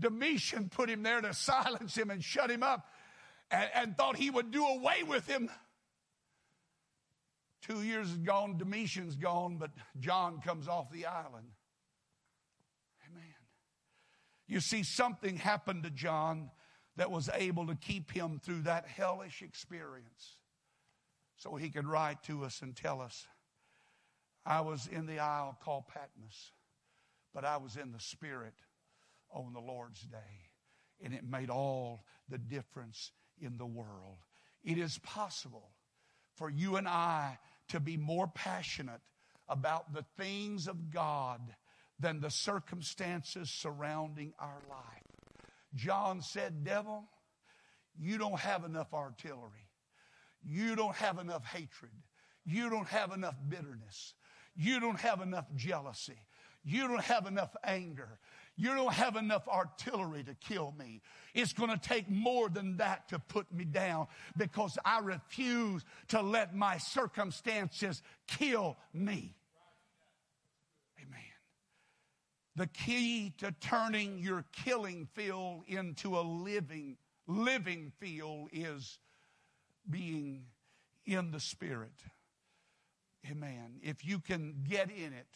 Domitian 0.00 0.70
put 0.70 0.88
him 0.88 1.02
there 1.02 1.20
to 1.20 1.34
silence 1.34 1.94
him 1.94 2.08
and 2.08 2.24
shut 2.24 2.50
him 2.50 2.62
up 2.62 2.86
and, 3.50 3.68
and 3.74 3.98
thought 3.98 4.16
he 4.16 4.30
would 4.30 4.50
do 4.50 4.64
away 4.64 5.02
with 5.06 5.26
him. 5.26 5.50
Two 7.62 7.82
years 7.82 8.10
is 8.10 8.16
gone, 8.16 8.58
Domitian's 8.58 9.16
gone, 9.16 9.56
but 9.56 9.70
John 9.98 10.40
comes 10.40 10.66
off 10.66 10.90
the 10.90 11.06
island. 11.06 11.48
Amen. 13.10 13.24
You 14.46 14.60
see, 14.60 14.82
something 14.82 15.36
happened 15.36 15.82
to 15.84 15.90
John 15.90 16.50
that 16.96 17.10
was 17.10 17.28
able 17.34 17.66
to 17.66 17.74
keep 17.74 18.10
him 18.10 18.40
through 18.42 18.62
that 18.62 18.86
hellish 18.86 19.42
experience 19.42 20.36
so 21.36 21.54
he 21.54 21.70
could 21.70 21.86
write 21.86 22.22
to 22.24 22.44
us 22.44 22.60
and 22.62 22.76
tell 22.76 23.00
us 23.00 23.26
I 24.44 24.62
was 24.62 24.86
in 24.86 25.06
the 25.06 25.18
isle 25.18 25.56
called 25.62 25.86
Patmos, 25.88 26.52
but 27.34 27.44
I 27.44 27.58
was 27.58 27.76
in 27.76 27.92
the 27.92 28.00
Spirit 28.00 28.54
on 29.32 29.52
the 29.52 29.60
Lord's 29.60 30.00
day. 30.02 30.50
And 31.02 31.14
it 31.14 31.24
made 31.24 31.50
all 31.50 32.04
the 32.28 32.38
difference 32.38 33.12
in 33.40 33.56
the 33.56 33.66
world. 33.66 34.18
It 34.62 34.76
is 34.76 34.98
possible 34.98 35.70
for 36.34 36.50
you 36.50 36.76
and 36.76 36.88
I 36.88 37.38
to 37.70 37.80
be 37.80 37.96
more 37.96 38.28
passionate 38.28 39.00
about 39.48 39.92
the 39.92 40.04
things 40.16 40.68
of 40.68 40.90
God 40.90 41.40
than 41.98 42.20
the 42.20 42.30
circumstances 42.30 43.50
surrounding 43.50 44.32
our 44.38 44.58
life. 44.68 45.44
John 45.74 46.22
said, 46.22 46.64
Devil, 46.64 47.04
you 47.98 48.18
don't 48.18 48.38
have 48.38 48.64
enough 48.64 48.94
artillery. 48.94 49.68
You 50.42 50.74
don't 50.76 50.96
have 50.96 51.18
enough 51.18 51.44
hatred. 51.44 51.92
You 52.44 52.70
don't 52.70 52.88
have 52.88 53.12
enough 53.12 53.36
bitterness. 53.48 54.14
You 54.56 54.80
don't 54.80 54.98
have 54.98 55.20
enough 55.20 55.46
jealousy. 55.54 56.18
You 56.64 56.88
don't 56.88 57.02
have 57.02 57.26
enough 57.26 57.54
anger. 57.64 58.18
You 58.60 58.74
don't 58.74 58.92
have 58.92 59.16
enough 59.16 59.48
artillery 59.48 60.22
to 60.24 60.34
kill 60.34 60.74
me. 60.78 61.00
It's 61.32 61.54
going 61.54 61.70
to 61.70 61.78
take 61.78 62.10
more 62.10 62.50
than 62.50 62.76
that 62.76 63.08
to 63.08 63.18
put 63.18 63.50
me 63.50 63.64
down 63.64 64.06
because 64.36 64.76
I 64.84 64.98
refuse 64.98 65.82
to 66.08 66.20
let 66.20 66.54
my 66.54 66.76
circumstances 66.76 68.02
kill 68.26 68.76
me. 68.92 69.34
Amen. 71.00 71.20
The 72.54 72.66
key 72.66 73.32
to 73.38 73.52
turning 73.62 74.18
your 74.18 74.44
killing 74.52 75.08
field 75.14 75.62
into 75.66 76.18
a 76.18 76.20
living, 76.20 76.98
living 77.26 77.92
field 77.98 78.50
is 78.52 78.98
being 79.88 80.44
in 81.06 81.30
the 81.30 81.40
Spirit. 81.40 81.94
Amen. 83.30 83.80
If 83.82 84.04
you 84.04 84.18
can 84.18 84.64
get 84.68 84.90
in 84.90 85.14
it, 85.14 85.28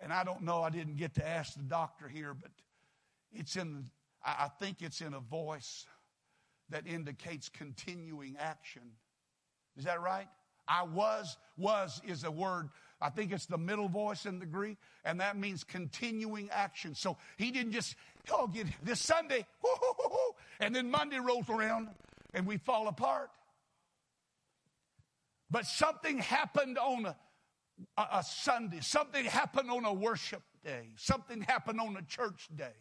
and 0.00 0.12
I 0.12 0.24
don't 0.24 0.42
know, 0.42 0.62
I 0.62 0.70
didn't 0.70 0.96
get 0.96 1.14
to 1.14 1.26
ask 1.26 1.54
the 1.54 1.62
doctor 1.62 2.08
here, 2.08 2.34
but 2.34 2.50
it's 3.32 3.56
in, 3.56 3.90
I 4.24 4.48
think 4.58 4.82
it's 4.82 5.00
in 5.00 5.14
a 5.14 5.20
voice 5.20 5.86
that 6.70 6.86
indicates 6.86 7.48
continuing 7.48 8.36
action. 8.38 8.82
Is 9.76 9.84
that 9.84 10.00
right? 10.00 10.28
I 10.68 10.82
was, 10.82 11.36
was 11.56 12.00
is 12.06 12.24
a 12.24 12.30
word, 12.30 12.68
I 13.00 13.10
think 13.10 13.32
it's 13.32 13.46
the 13.46 13.58
middle 13.58 13.88
voice 13.88 14.26
in 14.26 14.38
the 14.38 14.46
Greek, 14.46 14.78
and 15.04 15.20
that 15.20 15.36
means 15.36 15.64
continuing 15.64 16.48
action. 16.50 16.94
So 16.94 17.18
he 17.36 17.50
didn't 17.50 17.72
just, 17.72 17.94
oh, 18.30 18.48
get 18.48 18.66
this 18.82 19.00
Sunday, 19.00 19.46
and 20.60 20.74
then 20.74 20.90
Monday 20.90 21.18
rolls 21.18 21.48
around 21.48 21.88
and 22.34 22.46
we 22.46 22.56
fall 22.56 22.88
apart. 22.88 23.30
But 25.50 25.66
something 25.66 26.18
happened 26.18 26.78
on 26.78 27.14
a, 27.96 28.06
a, 28.14 28.22
Sunday, 28.22 28.80
something 28.80 29.24
happened 29.24 29.70
on 29.70 29.84
a 29.84 29.92
worship 29.92 30.42
day, 30.64 30.90
something 30.96 31.40
happened 31.40 31.80
on 31.80 31.96
a 31.96 32.02
church 32.02 32.48
day, 32.54 32.76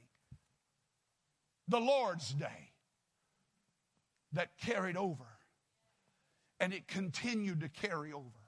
the 1.68 1.80
Lord's 1.80 2.34
day, 2.34 2.72
that 4.34 4.58
carried 4.58 4.98
over. 4.98 5.26
And 6.60 6.74
it 6.74 6.88
continued 6.88 7.62
to 7.62 7.70
carry 7.70 8.14
over. 8.14 8.40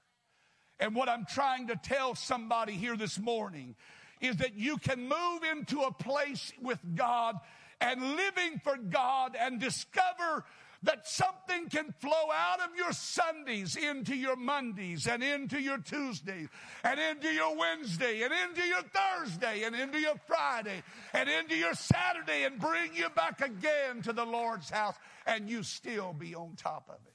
And 0.80 0.96
what 0.96 1.10
I'm 1.10 1.26
trying 1.26 1.68
to 1.68 1.76
tell 1.76 2.16
somebody 2.16 2.74
here 2.74 2.96
this 2.96 3.20
morning 3.20 3.76
is 4.22 4.38
that 4.38 4.56
you 4.56 4.78
can 4.78 5.10
move 5.10 5.44
into 5.52 5.82
a 5.82 5.92
place 5.92 6.54
with 6.62 6.80
God 6.96 7.36
and 7.82 8.02
living 8.16 8.62
for 8.64 8.78
God 8.78 9.36
and 9.40 9.60
discover 9.60 10.46
that 10.84 11.08
something 11.08 11.70
can 11.70 11.94
flow 12.00 12.32
out 12.34 12.60
of 12.62 12.76
your 12.76 12.92
Sundays 12.92 13.76
into 13.76 14.16
your 14.16 14.36
Mondays 14.36 15.08
and 15.08 15.24
into 15.24 15.60
your 15.60 15.80
Tuesdays 15.80 16.50
and 16.84 17.00
into 17.00 17.34
your 17.34 17.56
Wednesday 17.58 18.22
and 18.22 18.32
into 18.48 18.68
your 18.68 18.84
Thursday 18.84 19.64
and 19.64 19.76
into 19.76 20.00
your 20.00 20.16
Friday 20.28 20.84
and 21.14 21.28
into 21.30 21.56
your 21.56 21.74
Saturday 21.74 22.44
and 22.44 22.60
bring 22.60 22.96
you 22.96 23.10
back 23.10 23.42
again 23.42 24.02
to 24.04 24.14
the 24.14 24.26
Lord's 24.26 24.70
house 24.70 24.96
and 25.26 25.50
you 25.50 25.64
still 25.64 26.14
be 26.14 26.36
on 26.36 26.56
top 26.56 26.90
of 26.90 27.00
it. 27.06 27.14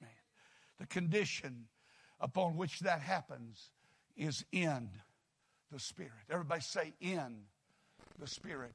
Man, 0.00 0.10
the 0.78 0.86
condition 0.86 1.66
upon 2.20 2.56
which 2.56 2.80
that 2.80 3.00
happens 3.00 3.70
is 4.16 4.44
in 4.52 4.90
the 5.72 5.78
Spirit. 5.78 6.12
Everybody 6.30 6.60
say 6.60 6.92
in 7.00 7.44
the 8.18 8.26
Spirit. 8.26 8.74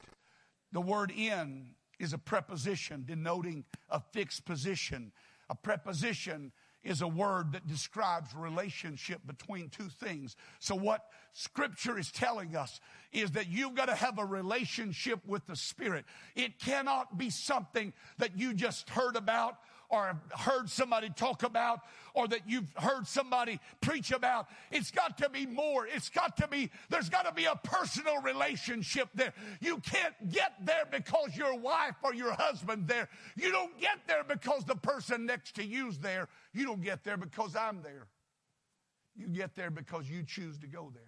The 0.72 0.82
word 0.82 1.12
in 1.12 1.76
is 2.00 2.14
a 2.14 2.18
preposition 2.18 3.04
denoting 3.06 3.64
a 3.90 4.00
fixed 4.00 4.46
position. 4.46 5.12
A 5.50 5.56
preposition 5.56 6.52
is 6.84 7.02
a 7.02 7.08
word 7.08 7.54
that 7.54 7.68
describes 7.68 8.36
relationship 8.36 9.22
between 9.26 9.70
two 9.70 9.88
things. 9.88 10.36
So 10.60 10.76
what 10.76 11.06
scripture 11.32 11.98
is 11.98 12.12
telling 12.12 12.56
us 12.56 12.80
is 13.12 13.32
that 13.32 13.48
you've 13.48 13.76
got 13.76 13.86
to 13.86 13.96
have 13.96 14.20
a 14.20 14.26
relationship 14.26 15.20
with 15.26 15.46
the 15.48 15.56
Spirit. 15.56 16.06
It 16.36 16.60
cannot 16.60 17.18
be 17.18 17.30
something 17.30 17.94
that 18.18 18.38
you 18.38 18.54
just 18.54 18.90
heard 18.90 19.16
about 19.16 19.58
or 19.94 20.20
heard 20.32 20.68
somebody 20.68 21.10
talk 21.12 21.44
about 21.44 21.82
or 22.16 22.28
that 22.28 22.42
you've 22.48 22.68
heard 22.78 23.06
somebody 23.08 23.60
preach 23.80 24.12
about. 24.12 24.48
It's 24.72 24.90
got 24.90 25.20
to 25.20 25.30
be 25.30 25.46
more. 25.46 25.86
It's 25.86 26.10
got 26.10 26.36
to 26.38 26.48
be, 26.48 26.72
there's 26.90 27.10
got 27.10 27.28
to 27.28 27.32
be 27.32 27.46
a 27.46 27.56
personal 27.56 28.20
relationship 28.22 29.10
there. 29.14 29.34
You 29.62 29.78
can't 29.78 30.16
get 30.32 30.54
there 30.66 30.86
because 30.90 31.38
your 31.38 31.56
wife 31.56 31.96
or 32.04 32.16
your 32.16 32.34
husband 32.34 32.88
there. 32.88 33.08
You 33.36 33.52
don't 33.52 33.80
get 33.80 34.00
there 34.08 34.24
because 34.24 34.66
the 34.66 34.76
person 34.76 35.28
next 35.28 35.56
to 35.58 35.64
you's 35.64 36.00
there. 36.00 36.28
You 36.54 36.66
don't 36.66 36.82
get 36.82 37.04
there 37.04 37.18
because 37.18 37.56
I'm 37.56 37.84
there. 37.84 38.08
You 39.16 39.28
get 39.28 39.54
there 39.54 39.70
because 39.70 40.10
you 40.10 40.24
choose 40.24 40.58
to 40.60 40.68
go 40.68 40.92
there. 40.92 41.04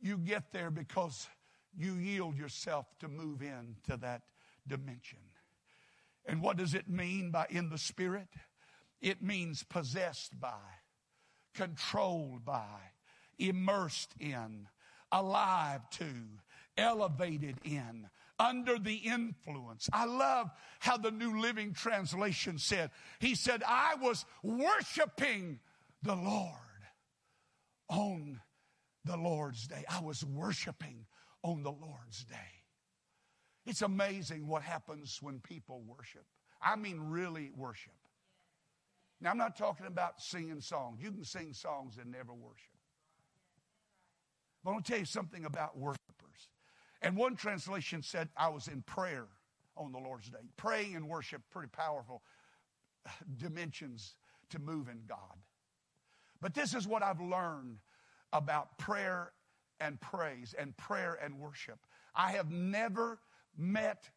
You 0.00 0.18
get 0.18 0.52
there 0.52 0.72
because 0.72 1.28
you 1.76 1.94
yield 1.94 2.36
yourself 2.36 2.86
to 2.98 3.08
move 3.08 3.40
into 3.40 3.96
that 3.98 4.22
dimension. 4.66 5.18
And 6.26 6.42
what 6.42 6.56
does 6.56 6.74
it 6.74 6.88
mean 6.88 7.30
by 7.30 7.46
in 7.50 7.68
the 7.68 7.78
Spirit? 7.78 8.28
It 9.00 9.22
means 9.22 9.62
possessed 9.62 10.38
by, 10.40 10.50
controlled 11.54 12.44
by, 12.44 12.92
immersed 13.38 14.14
in, 14.18 14.66
alive 15.12 15.88
to, 15.90 16.12
elevated 16.76 17.58
in, 17.64 18.08
under 18.38 18.78
the 18.78 18.96
influence. 18.96 19.88
I 19.92 20.06
love 20.06 20.50
how 20.80 20.96
the 20.96 21.10
New 21.10 21.40
Living 21.40 21.72
Translation 21.72 22.58
said. 22.58 22.90
He 23.20 23.34
said, 23.34 23.62
I 23.66 23.94
was 24.00 24.24
worshiping 24.42 25.60
the 26.02 26.16
Lord 26.16 26.52
on 27.88 28.40
the 29.04 29.16
Lord's 29.16 29.66
day. 29.66 29.84
I 29.88 30.00
was 30.00 30.24
worshiping 30.24 31.06
on 31.42 31.62
the 31.62 31.70
Lord's 31.70 32.24
day. 32.24 32.55
It's 33.66 33.82
amazing 33.82 34.46
what 34.46 34.62
happens 34.62 35.18
when 35.20 35.40
people 35.40 35.82
worship. 35.86 36.24
I 36.62 36.76
mean, 36.76 37.00
really 37.00 37.50
worship. 37.56 37.92
Now, 39.20 39.30
I'm 39.30 39.38
not 39.38 39.56
talking 39.56 39.86
about 39.86 40.20
singing 40.20 40.60
songs. 40.60 41.00
You 41.02 41.10
can 41.10 41.24
sing 41.24 41.52
songs 41.52 41.98
and 42.00 42.12
never 42.12 42.32
worship. 42.32 42.76
But 44.62 44.70
I 44.70 44.72
want 44.74 44.86
to 44.86 44.92
tell 44.92 45.00
you 45.00 45.06
something 45.06 45.44
about 45.44 45.76
worshipers. 45.76 46.48
And 47.02 47.16
one 47.16 47.36
translation 47.36 48.02
said, 48.02 48.28
I 48.36 48.48
was 48.48 48.68
in 48.68 48.82
prayer 48.82 49.26
on 49.76 49.92
the 49.92 49.98
Lord's 49.98 50.28
day. 50.28 50.38
Praying 50.56 50.96
and 50.96 51.08
worship, 51.08 51.42
pretty 51.50 51.68
powerful 51.68 52.22
dimensions 53.36 54.14
to 54.50 54.58
move 54.58 54.88
in 54.88 55.00
God. 55.08 55.18
But 56.40 56.54
this 56.54 56.74
is 56.74 56.86
what 56.86 57.02
I've 57.02 57.20
learned 57.20 57.78
about 58.32 58.78
prayer 58.78 59.32
and 59.80 60.00
praise 60.00 60.54
and 60.58 60.76
prayer 60.76 61.18
and 61.22 61.38
worship. 61.38 61.78
I 62.14 62.32
have 62.32 62.50
never 62.50 63.18
met 63.58 64.10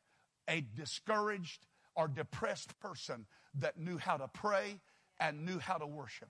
a 0.47 0.61
discouraged 0.75 1.65
or 1.95 2.07
depressed 2.07 2.79
person 2.79 3.25
that 3.55 3.77
knew 3.79 3.97
how 3.97 4.17
to 4.17 4.27
pray 4.27 4.79
and 5.19 5.45
knew 5.45 5.59
how 5.59 5.77
to 5.77 5.85
worship. 5.85 6.29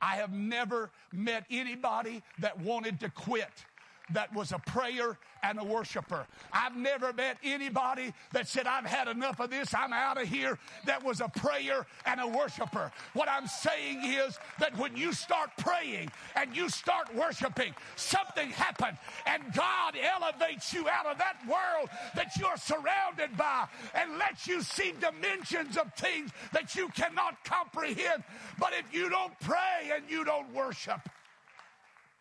I 0.00 0.16
have 0.16 0.32
never 0.32 0.90
met 1.12 1.44
anybody 1.50 2.22
that 2.40 2.58
wanted 2.60 3.00
to 3.00 3.08
quit 3.10 3.64
that 4.12 4.34
was 4.34 4.52
a 4.52 4.58
prayer 4.58 5.18
and 5.42 5.60
a 5.60 5.64
worshiper. 5.64 6.26
I've 6.52 6.76
never 6.76 7.12
met 7.12 7.38
anybody 7.42 8.12
that 8.32 8.48
said, 8.48 8.66
I've 8.66 8.86
had 8.86 9.08
enough 9.08 9.40
of 9.40 9.50
this, 9.50 9.74
I'm 9.74 9.92
out 9.92 10.20
of 10.20 10.28
here, 10.28 10.58
that 10.86 11.04
was 11.04 11.20
a 11.20 11.28
prayer 11.28 11.86
and 12.04 12.20
a 12.20 12.26
worshiper. 12.26 12.90
What 13.12 13.28
I'm 13.28 13.46
saying 13.46 14.04
is 14.04 14.38
that 14.58 14.76
when 14.78 14.96
you 14.96 15.12
start 15.12 15.50
praying 15.58 16.10
and 16.34 16.56
you 16.56 16.68
start 16.68 17.14
worshiping, 17.14 17.74
something 17.96 18.50
happens 18.50 18.98
and 19.26 19.42
God 19.52 19.94
elevates 19.96 20.72
you 20.72 20.88
out 20.88 21.06
of 21.06 21.18
that 21.18 21.36
world 21.46 21.90
that 22.14 22.36
you're 22.36 22.56
surrounded 22.56 23.36
by 23.36 23.66
and 23.94 24.18
lets 24.18 24.46
you 24.46 24.62
see 24.62 24.92
dimensions 25.00 25.76
of 25.76 25.92
things 25.94 26.30
that 26.52 26.74
you 26.74 26.88
cannot 26.88 27.42
comprehend. 27.44 28.24
But 28.58 28.72
if 28.78 28.92
you 28.92 29.08
don't 29.10 29.38
pray 29.40 29.90
and 29.94 30.04
you 30.08 30.24
don't 30.24 30.52
worship, 30.54 31.00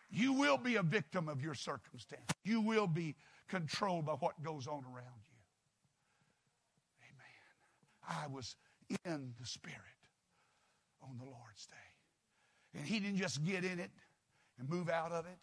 you 0.10 0.34
will 0.34 0.58
be 0.58 0.76
a 0.76 0.84
victim 0.84 1.28
of 1.28 1.42
your 1.42 1.54
circumstance. 1.54 2.32
You 2.44 2.62
will 2.62 2.88
be 2.88 3.16
controlled 3.48 4.06
by 4.06 4.14
what 4.14 4.42
goes 4.44 4.68
on 4.68 4.84
around 4.86 5.22
you. 5.24 5.38
Amen. 7.02 8.24
I 8.24 8.28
was 8.28 8.56
in 9.04 9.34
the 9.40 9.46
Spirit 9.46 9.80
on 11.02 11.18
the 11.18 11.26
Lord's 11.26 11.68
day. 11.68 12.80
And 12.80 12.88
He 12.88 13.00
didn't 13.00 13.18
just 13.18 13.44
get 13.44 13.64
in 13.64 13.80
it 13.80 13.92
and 14.60 14.70
move 14.70 14.90
out 14.90 15.12
of 15.12 15.26
it. 15.26 15.38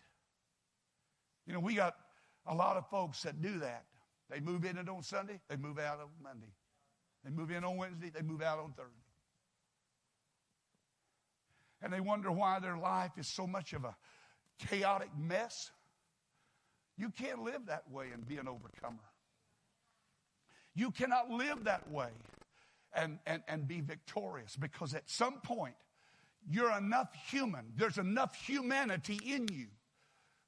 You 1.46 1.53
know, 1.53 1.61
we 1.61 1.75
got 1.75 1.96
a 2.46 2.55
lot 2.55 2.77
of 2.77 2.88
folks 2.88 3.22
that 3.22 3.40
do 3.42 3.59
that. 3.59 3.85
They 4.31 4.40
move 4.40 4.64
in 4.64 4.79
it 4.79 4.88
on 4.88 5.03
Sunday, 5.03 5.40
they 5.48 5.57
move 5.57 5.79
out 5.79 6.01
on 6.01 6.09
Monday. 6.22 6.55
They 7.25 7.31
move 7.31 7.51
in 7.51 7.64
on 7.64 7.77
Wednesday, 7.77 8.11
they 8.11 8.22
move 8.22 8.42
out 8.42 8.59
on 8.59 8.72
Thursday. 8.72 8.96
And 11.83 11.92
they 11.92 12.01
wonder 12.01 12.31
why 12.31 12.61
their 12.61 12.77
life 12.77 13.12
is 13.18 13.27
so 13.27 13.46
much 13.46 13.72
of 13.72 13.85
a 13.85 13.94
chaotic 14.68 15.11
mess. 15.18 15.70
You 16.96 17.11
can't 17.11 17.42
live 17.42 17.66
that 17.66 17.90
way 17.90 18.07
and 18.12 18.27
be 18.27 18.37
an 18.37 18.48
overcomer. 18.48 18.98
You 20.75 20.90
cannot 20.90 21.31
live 21.31 21.64
that 21.64 21.90
way 21.90 22.11
and, 22.94 23.18
and, 23.27 23.42
and 23.48 23.66
be 23.66 23.81
victorious 23.81 24.57
because 24.57 24.94
at 24.94 25.09
some 25.09 25.40
point 25.40 25.75
you're 26.48 26.72
enough 26.77 27.09
human, 27.31 27.72
there's 27.77 27.98
enough 27.98 28.35
humanity 28.35 29.18
in 29.25 29.48
you 29.48 29.66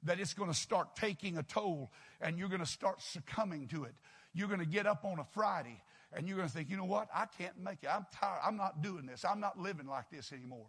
that 0.03 0.19
it's 0.19 0.33
going 0.33 0.49
to 0.49 0.57
start 0.57 0.95
taking 0.95 1.37
a 1.37 1.43
toll 1.43 1.91
and 2.21 2.37
you're 2.37 2.49
going 2.49 2.59
to 2.59 2.65
start 2.65 3.01
succumbing 3.01 3.67
to 3.67 3.85
it. 3.85 3.95
You're 4.33 4.47
going 4.47 4.59
to 4.59 4.65
get 4.65 4.85
up 4.85 5.05
on 5.05 5.19
a 5.19 5.25
Friday 5.33 5.81
and 6.13 6.27
you're 6.27 6.37
going 6.37 6.49
to 6.49 6.53
think, 6.53 6.69
you 6.69 6.77
know 6.77 6.85
what? 6.85 7.07
I 7.13 7.25
can't 7.37 7.57
make 7.59 7.83
it. 7.83 7.89
I'm 7.89 8.05
tired. 8.13 8.39
I'm 8.45 8.57
not 8.57 8.81
doing 8.81 9.05
this. 9.05 9.25
I'm 9.25 9.39
not 9.39 9.59
living 9.59 9.87
like 9.87 10.09
this 10.11 10.31
anymore 10.31 10.67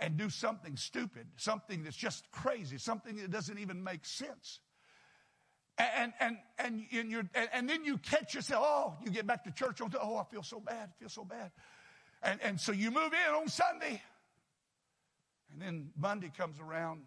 and 0.00 0.16
do 0.16 0.28
something 0.28 0.76
stupid, 0.76 1.26
something 1.36 1.84
that's 1.84 1.96
just 1.96 2.30
crazy, 2.32 2.78
something 2.78 3.16
that 3.16 3.30
doesn't 3.30 3.58
even 3.58 3.82
make 3.82 4.04
sense. 4.04 4.60
And, 5.78 6.12
and, 6.20 6.36
and, 6.58 6.84
and, 6.92 7.28
and, 7.34 7.48
and 7.52 7.68
then 7.68 7.84
you 7.84 7.98
catch 7.98 8.34
yourself, 8.34 8.64
oh, 8.66 8.94
you 9.04 9.10
get 9.10 9.26
back 9.26 9.44
to 9.44 9.50
church 9.50 9.80
on, 9.80 9.92
oh, 10.00 10.16
I 10.16 10.24
feel 10.24 10.42
so 10.42 10.60
bad, 10.60 10.90
I 10.90 10.98
feel 10.98 11.08
so 11.08 11.24
bad. 11.24 11.50
And, 12.22 12.40
and 12.42 12.60
so 12.60 12.72
you 12.72 12.90
move 12.90 13.12
in 13.12 13.34
on 13.34 13.48
Sunday. 13.48 14.00
And 15.52 15.62
then 15.62 15.90
Monday 15.96 16.32
comes 16.36 16.58
around. 16.60 17.02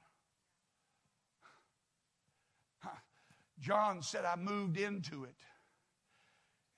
John 3.59 4.01
said, 4.01 4.23
I 4.23 4.35
moved 4.35 4.77
into 4.77 5.23
it 5.23 5.35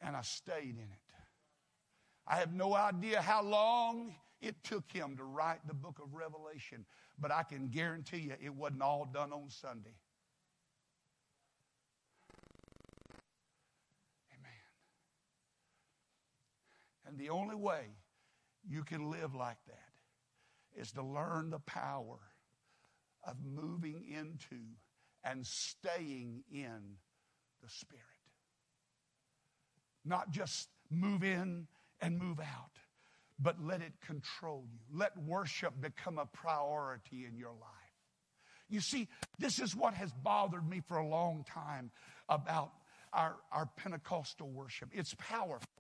and 0.01 0.15
I 0.15 0.21
stayed 0.21 0.75
in 0.75 0.79
it. 0.79 1.13
I 2.25 2.37
have 2.37 2.53
no 2.53 2.75
idea 2.75 3.21
how 3.21 3.43
long 3.43 4.15
it 4.41 4.63
took 4.63 4.91
him 4.91 5.17
to 5.17 5.23
write 5.23 5.59
the 5.67 5.73
book 5.73 5.99
of 6.01 6.13
Revelation, 6.13 6.85
but 7.19 7.31
I 7.31 7.43
can 7.43 7.67
guarantee 7.67 8.19
you 8.19 8.33
it 8.41 8.53
wasn't 8.53 8.81
all 8.81 9.05
done 9.11 9.33
on 9.33 9.49
Sunday. 9.49 9.95
Amen. 14.31 14.51
And 17.05 17.17
the 17.17 17.29
only 17.29 17.55
way 17.55 17.87
you 18.67 18.83
can 18.83 19.09
live 19.09 19.35
like 19.35 19.57
that 19.67 20.79
is 20.79 20.91
to 20.93 21.03
learn 21.03 21.49
the 21.49 21.59
power 21.59 22.19
of 23.27 23.35
moving 23.43 24.05
into 24.07 24.61
and 25.23 25.45
staying 25.45 26.43
in 26.49 26.97
the 27.61 27.69
Spirit. 27.69 28.05
Not 30.05 30.31
just 30.31 30.69
move 30.89 31.23
in 31.23 31.67
and 31.99 32.17
move 32.17 32.39
out 32.39 32.79
but 33.41 33.55
let 33.63 33.81
it 33.81 33.93
control 34.05 34.65
you. 34.71 34.97
Let 34.97 35.17
worship 35.17 35.73
become 35.79 36.17
a 36.17 36.25
priority 36.25 37.25
in 37.25 37.37
your 37.37 37.51
life. 37.51 37.79
You 38.69 38.81
see, 38.81 39.07
this 39.39 39.59
is 39.59 39.75
what 39.75 39.93
has 39.95 40.11
bothered 40.11 40.67
me 40.69 40.81
for 40.87 40.97
a 40.97 41.07
long 41.07 41.43
time 41.51 41.91
about 42.27 42.71
our, 43.13 43.37
our 43.51 43.65
Pentecostal 43.77 44.47
worship. 44.47 44.89
It's 44.93 45.15
powerful. 45.17 45.78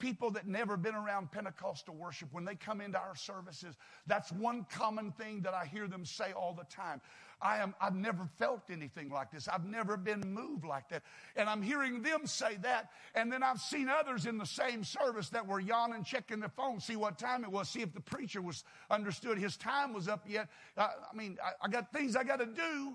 People 0.00 0.32
that 0.32 0.48
never 0.48 0.76
been 0.76 0.96
around 0.96 1.30
Pentecostal 1.30 1.94
worship, 1.94 2.28
when 2.32 2.44
they 2.44 2.56
come 2.56 2.80
into 2.80 2.98
our 2.98 3.14
services, 3.14 3.76
that's 4.06 4.32
one 4.32 4.66
common 4.70 5.12
thing 5.12 5.42
that 5.42 5.54
I 5.54 5.66
hear 5.66 5.86
them 5.86 6.04
say 6.04 6.32
all 6.32 6.52
the 6.54 6.64
time. 6.64 7.00
I 7.42 7.58
am, 7.58 7.74
I've 7.80 7.94
never 7.94 8.26
felt 8.38 8.62
anything 8.70 9.10
like 9.10 9.30
this. 9.30 9.48
I've 9.48 9.64
never 9.64 9.96
been 9.96 10.20
moved 10.20 10.64
like 10.64 10.88
that. 10.90 11.02
And 11.36 11.48
I'm 11.48 11.62
hearing 11.62 12.02
them 12.02 12.26
say 12.26 12.56
that. 12.62 12.90
And 13.14 13.32
then 13.32 13.42
I've 13.42 13.60
seen 13.60 13.88
others 13.88 14.26
in 14.26 14.36
the 14.36 14.44
same 14.44 14.84
service 14.84 15.30
that 15.30 15.46
were 15.46 15.60
yawning, 15.60 16.04
checking 16.04 16.40
their 16.40 16.50
phone, 16.50 16.80
see 16.80 16.96
what 16.96 17.18
time 17.18 17.44
it 17.44 17.50
was, 17.50 17.68
see 17.68 17.80
if 17.80 17.94
the 17.94 18.00
preacher 18.00 18.42
was 18.42 18.64
understood 18.90 19.38
his 19.38 19.56
time 19.56 19.94
was 19.94 20.08
up 20.08 20.24
yet. 20.28 20.48
Uh, 20.76 20.88
I 21.10 21.16
mean, 21.16 21.38
I, 21.42 21.52
I 21.64 21.68
got 21.68 21.92
things 21.92 22.16
I 22.16 22.24
got 22.24 22.40
to 22.40 22.46
do. 22.46 22.94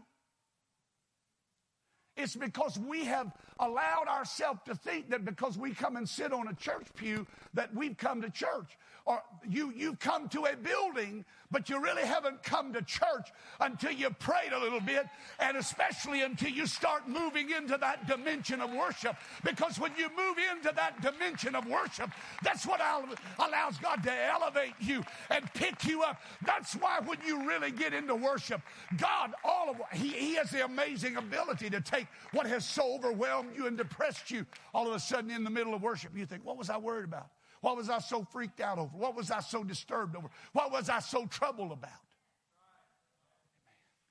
It's 2.17 2.35
because 2.35 2.79
we 2.79 3.05
have 3.05 3.31
allowed 3.59 4.07
ourselves 4.07 4.61
to 4.65 4.75
think 4.75 5.09
that 5.09 5.25
because 5.25 5.57
we 5.57 5.73
come 5.73 5.97
and 5.97 6.07
sit 6.07 6.31
on 6.31 6.47
a 6.47 6.53
church 6.53 6.87
pew 6.95 7.27
that 7.53 7.73
we've 7.75 7.97
come 7.97 8.21
to 8.21 8.29
church. 8.29 8.77
Or 9.05 9.21
you, 9.47 9.71
you've 9.75 9.99
come 9.99 10.27
to 10.29 10.45
a 10.45 10.55
building, 10.55 11.25
but 11.51 11.69
you 11.69 11.79
really 11.79 12.01
haven't 12.01 12.41
come 12.41 12.73
to 12.73 12.81
church 12.81 13.29
until 13.61 13.91
you 13.91 14.09
prayed 14.09 14.51
a 14.51 14.59
little 14.59 14.79
bit, 14.79 15.05
and 15.39 15.57
especially 15.57 16.23
until 16.23 16.49
you 16.49 16.65
start 16.65 17.07
moving 17.07 17.51
into 17.51 17.77
that 17.77 18.07
dimension 18.07 18.61
of 18.61 18.73
worship. 18.73 19.15
Because 19.43 19.79
when 19.79 19.91
you 19.95 20.09
move 20.17 20.37
into 20.51 20.73
that 20.75 21.01
dimension 21.01 21.53
of 21.53 21.67
worship, 21.67 22.09
that's 22.41 22.65
what 22.65 22.81
allows 22.81 23.77
God 23.77 24.01
to 24.01 24.11
elevate 24.11 24.73
you 24.79 25.03
and 25.29 25.53
pick 25.53 25.85
you 25.85 26.01
up. 26.01 26.19
That's 26.43 26.73
why 26.73 26.99
when 27.05 27.19
you 27.23 27.47
really 27.47 27.69
get 27.71 27.93
into 27.93 28.15
worship, 28.15 28.61
God, 28.97 29.33
all 29.43 29.69
of 29.69 29.77
He, 29.93 30.09
he 30.09 30.35
has 30.35 30.49
the 30.49 30.65
amazing 30.65 31.17
ability 31.17 31.69
to 31.69 31.79
take 31.79 32.07
what 32.31 32.47
has 32.47 32.65
so 32.65 32.95
overwhelmed 32.95 33.55
you 33.55 33.67
and 33.67 33.77
depressed 33.77 34.31
you 34.31 34.47
all 34.73 34.87
of 34.87 34.95
a 34.95 34.99
sudden 34.99 35.29
in 35.29 35.43
the 35.43 35.51
middle 35.51 35.75
of 35.75 35.83
worship. 35.83 36.17
You 36.17 36.25
think, 36.25 36.43
what 36.43 36.57
was 36.57 36.71
I 36.71 36.77
worried 36.77 37.05
about? 37.05 37.27
What 37.61 37.77
was 37.77 37.89
I 37.89 37.99
so 37.99 38.23
freaked 38.23 38.61
out 38.61 38.77
over? 38.77 38.95
What 38.95 39.15
was 39.15 39.31
I 39.31 39.39
so 39.39 39.63
disturbed 39.63 40.15
over? 40.15 40.29
What 40.53 40.71
was 40.71 40.89
I 40.89 40.99
so 40.99 41.25
troubled 41.25 41.71
about? 41.71 41.91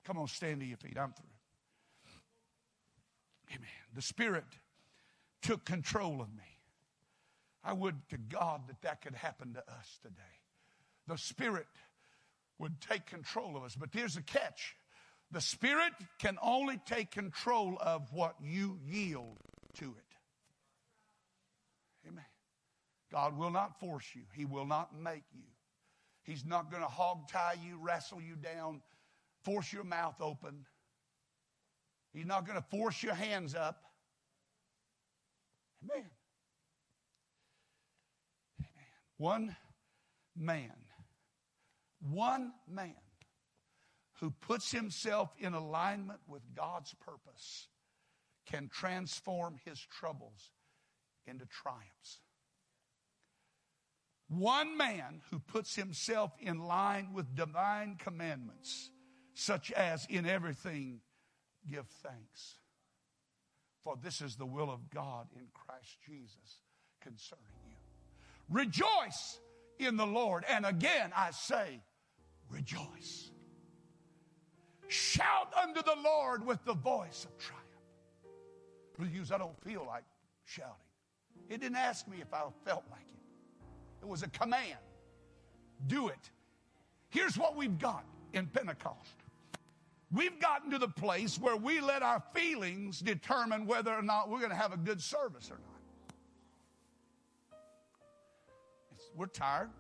Come 0.05 0.18
on, 0.18 0.28
stand 0.28 0.61
to 0.61 0.66
your 0.66 0.76
feet. 0.76 0.99
I'm 0.99 1.12
through. 1.12 1.26
Amen. 3.51 3.68
The 3.95 4.03
Spirit 4.03 4.45
took 5.42 5.64
control 5.64 6.20
of 6.20 6.28
me. 6.34 6.59
I 7.62 7.72
would 7.72 7.97
to 8.11 8.18
God 8.18 8.62
that 8.68 8.82
that 8.82 9.01
could 9.01 9.14
happen 9.14 9.55
to 9.55 9.61
us 9.61 9.99
today. 10.03 10.14
The 11.07 11.16
Spirit 11.16 11.66
would 12.59 12.80
take 12.80 13.07
control 13.07 13.57
of 13.57 13.62
us. 13.62 13.74
But 13.74 13.92
there's 13.92 14.16
a 14.16 14.22
catch 14.22 14.76
the 15.34 15.40
Spirit 15.40 15.92
can 16.18 16.38
only 16.40 16.78
take 16.86 17.11
control 17.11 17.76
of 17.80 18.12
what 18.12 18.36
you 18.40 18.78
yield 18.84 19.38
to 19.74 19.86
it. 19.86 20.03
God 23.14 23.38
will 23.38 23.50
not 23.50 23.78
force 23.78 24.06
you. 24.12 24.22
He 24.34 24.44
will 24.44 24.66
not 24.66 25.00
make 25.00 25.22
you. 25.32 25.44
He's 26.24 26.44
not 26.44 26.68
going 26.68 26.82
to 26.82 26.88
hog 26.88 27.28
tie 27.30 27.54
you, 27.64 27.78
wrestle 27.80 28.20
you 28.20 28.34
down, 28.34 28.82
force 29.44 29.72
your 29.72 29.84
mouth 29.84 30.16
open. 30.20 30.66
He's 32.12 32.26
not 32.26 32.44
going 32.44 32.58
to 32.58 32.64
force 32.70 33.04
your 33.04 33.14
hands 33.14 33.54
up. 33.54 33.84
Amen. 35.84 36.06
Amen. 38.58 38.70
One 39.18 39.56
man, 40.36 40.74
one 42.10 42.52
man 42.68 42.96
who 44.14 44.30
puts 44.40 44.72
himself 44.72 45.30
in 45.38 45.54
alignment 45.54 46.18
with 46.26 46.42
God's 46.56 46.92
purpose 46.94 47.68
can 48.44 48.68
transform 48.68 49.60
his 49.64 49.78
troubles 49.78 50.50
into 51.28 51.46
triumphs. 51.46 52.18
One 54.29 54.77
man 54.77 55.20
who 55.31 55.39
puts 55.39 55.77
himself 55.77 56.33
in 56.41 56.59
line 56.59 57.12
with 57.12 57.35
divine 57.35 57.97
commandments, 57.99 58.91
such 59.35 59.70
as 59.72 60.07
in 60.09 60.27
everything 60.27 61.01
give 61.70 61.87
thanks. 62.03 62.57
For 63.83 63.97
this 64.03 64.20
is 64.20 64.37
the 64.37 64.47
will 64.47 64.70
of 64.70 64.91
God 64.91 65.27
in 65.37 65.47
Christ 65.53 65.99
Jesus 66.07 66.61
concerning 67.01 67.45
you. 67.68 67.77
Rejoice 68.49 69.41
in 69.79 69.97
the 69.97 70.07
Lord. 70.07 70.45
And 70.49 70.64
again 70.64 71.12
I 71.14 71.31
say, 71.31 71.81
rejoice. 72.51 73.31
Shout 74.89 75.53
unto 75.62 75.83
the 75.83 75.97
Lord 76.03 76.47
with 76.47 76.64
the 76.64 76.75
voice 76.75 77.25
of 77.25 77.37
triumph. 77.39 77.62
Please, 78.97 79.33
I 79.33 79.39
don't 79.39 79.59
feel 79.64 79.85
like 79.87 80.05
shouting. 80.45 80.72
He 81.49 81.57
didn't 81.57 81.77
ask 81.77 82.07
me 82.07 82.18
if 82.20 82.33
I 82.33 82.43
felt 82.64 82.85
like 82.91 83.01
it. 83.01 83.24
It 84.05 84.09
was 84.09 84.22
a 84.22 84.28
command. 84.28 84.76
Do 85.86 86.09
it. 86.09 86.30
Here's 87.09 87.38
what 87.38 87.57
we've 87.57 87.78
got 87.78 88.05
in 88.34 88.46
Pentecost. 88.46 89.14
We've 90.12 90.38
gotten 90.38 90.70
to 90.72 90.78
the 90.78 90.88
place 90.88 91.40
where 91.40 91.57
we 91.57 91.80
let 91.80 92.02
our 92.02 92.22
feelings 92.34 93.00
determine 93.00 93.66
whether 93.66 93.94
or 93.94 94.02
not 94.02 94.28
we're 94.28 94.40
going 94.40 94.50
to 94.50 94.57
have 94.57 94.74
a 94.74 94.76
good 94.76 95.00
service 95.00 95.50
or 95.50 95.55
not. 95.55 95.80
It's, 98.94 99.11
we're 99.16 99.26
tired. 99.26 99.70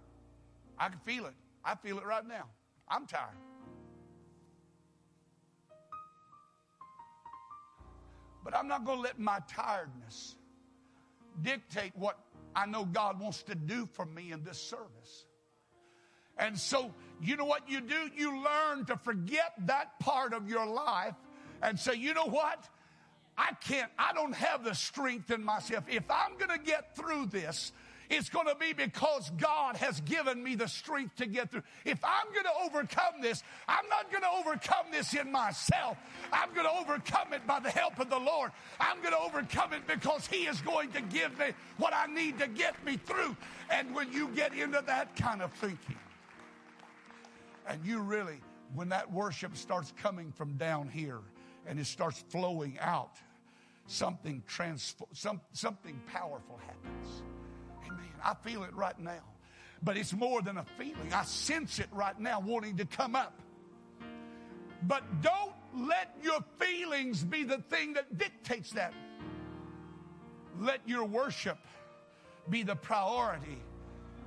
I 0.78 0.88
can 0.88 0.98
feel 1.00 1.26
it. 1.26 1.34
I 1.62 1.74
feel 1.74 1.98
it 1.98 2.06
right 2.06 2.26
now. 2.26 2.46
I'm 2.88 3.06
tired. 3.06 3.36
But 8.42 8.56
I'm 8.56 8.68
not 8.68 8.86
going 8.86 8.98
to 8.98 9.02
let 9.02 9.18
my 9.18 9.40
tiredness 9.46 10.36
dictate 11.42 11.92
what 11.94 12.23
I 12.56 12.66
know 12.66 12.84
God 12.84 13.20
wants 13.20 13.42
to 13.44 13.54
do 13.54 13.88
for 13.92 14.04
me 14.04 14.32
in 14.32 14.44
this 14.44 14.58
service. 14.58 15.24
And 16.36 16.58
so, 16.58 16.92
you 17.22 17.36
know 17.36 17.44
what 17.44 17.68
you 17.68 17.80
do? 17.80 18.10
You 18.16 18.42
learn 18.42 18.84
to 18.86 18.96
forget 18.96 19.54
that 19.66 19.98
part 20.00 20.32
of 20.32 20.48
your 20.48 20.66
life 20.66 21.14
and 21.62 21.78
say, 21.78 21.94
you 21.94 22.12
know 22.12 22.26
what? 22.26 22.68
I 23.36 23.52
can't, 23.66 23.90
I 23.98 24.12
don't 24.12 24.34
have 24.34 24.64
the 24.64 24.74
strength 24.74 25.30
in 25.30 25.44
myself. 25.44 25.84
If 25.88 26.04
I'm 26.10 26.36
going 26.36 26.50
to 26.50 26.64
get 26.64 26.96
through 26.96 27.26
this, 27.26 27.72
it's 28.10 28.28
going 28.28 28.46
to 28.46 28.54
be 28.54 28.72
because 28.72 29.30
God 29.36 29.76
has 29.76 30.00
given 30.02 30.42
me 30.42 30.54
the 30.54 30.68
strength 30.68 31.16
to 31.16 31.26
get 31.26 31.50
through. 31.50 31.62
If 31.84 31.98
I'm 32.04 32.32
going 32.32 32.44
to 32.44 32.64
overcome 32.64 33.20
this, 33.22 33.42
I'm 33.66 33.88
not 33.88 34.10
going 34.10 34.22
to 34.22 34.28
overcome 34.28 34.86
this 34.92 35.14
in 35.14 35.32
myself. 35.32 35.96
I'm 36.32 36.52
going 36.54 36.66
to 36.66 36.72
overcome 36.72 37.32
it 37.32 37.46
by 37.46 37.60
the 37.60 37.70
help 37.70 37.98
of 37.98 38.10
the 38.10 38.18
Lord. 38.18 38.52
I'm 38.78 39.00
going 39.00 39.12
to 39.12 39.18
overcome 39.18 39.72
it 39.72 39.86
because 39.86 40.26
He 40.26 40.46
is 40.46 40.60
going 40.60 40.92
to 40.92 41.00
give 41.00 41.38
me 41.38 41.46
what 41.78 41.94
I 41.94 42.06
need 42.06 42.38
to 42.40 42.48
get 42.48 42.82
me 42.84 42.96
through. 42.96 43.36
And 43.70 43.94
when 43.94 44.12
you 44.12 44.28
get 44.28 44.54
into 44.54 44.82
that 44.86 45.16
kind 45.16 45.42
of 45.42 45.52
thinking, 45.54 45.96
and 47.66 47.84
you 47.84 48.00
really, 48.00 48.40
when 48.74 48.90
that 48.90 49.10
worship 49.10 49.56
starts 49.56 49.92
coming 50.02 50.32
from 50.32 50.56
down 50.56 50.88
here 50.88 51.20
and 51.66 51.78
it 51.78 51.86
starts 51.86 52.22
flowing 52.28 52.78
out, 52.80 53.16
something 53.86 54.42
transform, 54.46 55.08
some, 55.12 55.40
something 55.52 55.98
powerful 56.06 56.58
happens. 56.66 57.22
I 58.24 58.34
feel 58.34 58.64
it 58.64 58.74
right 58.74 58.98
now. 58.98 59.22
But 59.82 59.96
it's 59.96 60.12
more 60.14 60.40
than 60.40 60.56
a 60.56 60.64
feeling. 60.78 61.12
I 61.12 61.24
sense 61.24 61.78
it 61.78 61.88
right 61.92 62.18
now 62.18 62.40
wanting 62.40 62.78
to 62.78 62.86
come 62.86 63.14
up. 63.14 63.38
But 64.82 65.22
don't 65.22 65.54
let 65.74 66.16
your 66.22 66.40
feelings 66.58 67.22
be 67.22 67.44
the 67.44 67.58
thing 67.58 67.94
that 67.94 68.16
dictates 68.16 68.72
that. 68.72 68.94
Let 70.58 70.80
your 70.86 71.04
worship 71.04 71.58
be 72.48 72.62
the 72.62 72.76
priority 72.76 73.60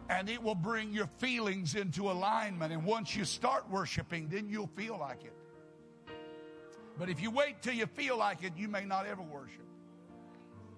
and 0.10 0.30
it 0.30 0.42
will 0.42 0.56
bring 0.56 0.94
your 0.94 1.08
feelings 1.18 1.76
into 1.76 2.10
alignment. 2.10 2.72
And 2.72 2.86
once 2.86 3.16
you 3.16 3.26
start 3.26 3.70
worshiping, 3.70 4.30
then 4.30 4.50
you'll 4.50 4.72
feel 4.76 4.98
like 4.98 5.24
it. 5.24 5.34
But 6.98 7.10
if 7.10 7.22
you 7.22 7.30
wait 7.30 7.62
till 7.62 7.74
you 7.74 7.86
feel 7.88 8.18
like 8.18 8.44
it, 8.44 8.54
you 8.56 8.68
may 8.68 8.86
not 8.86 9.06
ever 9.06 9.22
worship 9.22 9.67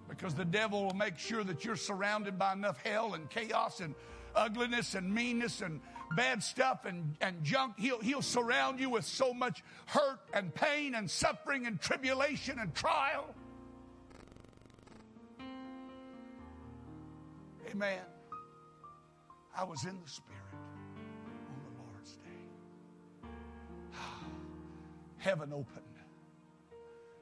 because 0.09 0.33
the 0.33 0.45
devil 0.45 0.83
will 0.85 0.95
make 0.95 1.17
sure 1.17 1.43
that 1.43 1.63
you're 1.63 1.75
surrounded 1.75 2.37
by 2.37 2.53
enough 2.53 2.81
hell 2.83 3.13
and 3.13 3.29
chaos 3.29 3.79
and 3.79 3.93
ugliness 4.35 4.95
and 4.95 5.13
meanness 5.13 5.61
and 5.61 5.79
bad 6.15 6.43
stuff 6.43 6.85
and, 6.85 7.15
and 7.21 7.43
junk. 7.43 7.75
He'll, 7.77 7.99
he'll 7.99 8.23
surround 8.23 8.79
you 8.79 8.89
with 8.89 9.05
so 9.05 9.33
much 9.33 9.63
hurt 9.85 10.19
and 10.33 10.53
pain 10.53 10.95
and 10.95 11.09
suffering 11.09 11.67
and 11.67 11.79
tribulation 11.79 12.57
and 12.59 12.73
trial. 12.73 13.33
Amen. 17.69 17.99
I 19.55 19.63
was 19.63 19.85
in 19.85 19.99
the 20.03 20.09
Spirit 20.09 20.41
on 20.53 21.61
the 21.63 21.83
Lord's 21.83 22.13
day. 22.13 23.29
Heaven 25.17 25.53
opened. 25.53 25.85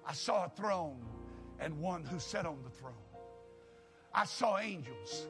I 0.06 0.14
saw 0.14 0.46
a 0.46 0.50
throne 0.50 1.04
and 1.60 1.80
one 1.80 2.04
who 2.04 2.20
sat 2.20 2.46
on 2.46 2.58
the 2.64 2.70
throne. 2.70 2.94
I 4.14 4.26
saw 4.26 4.58
angels. 4.58 5.28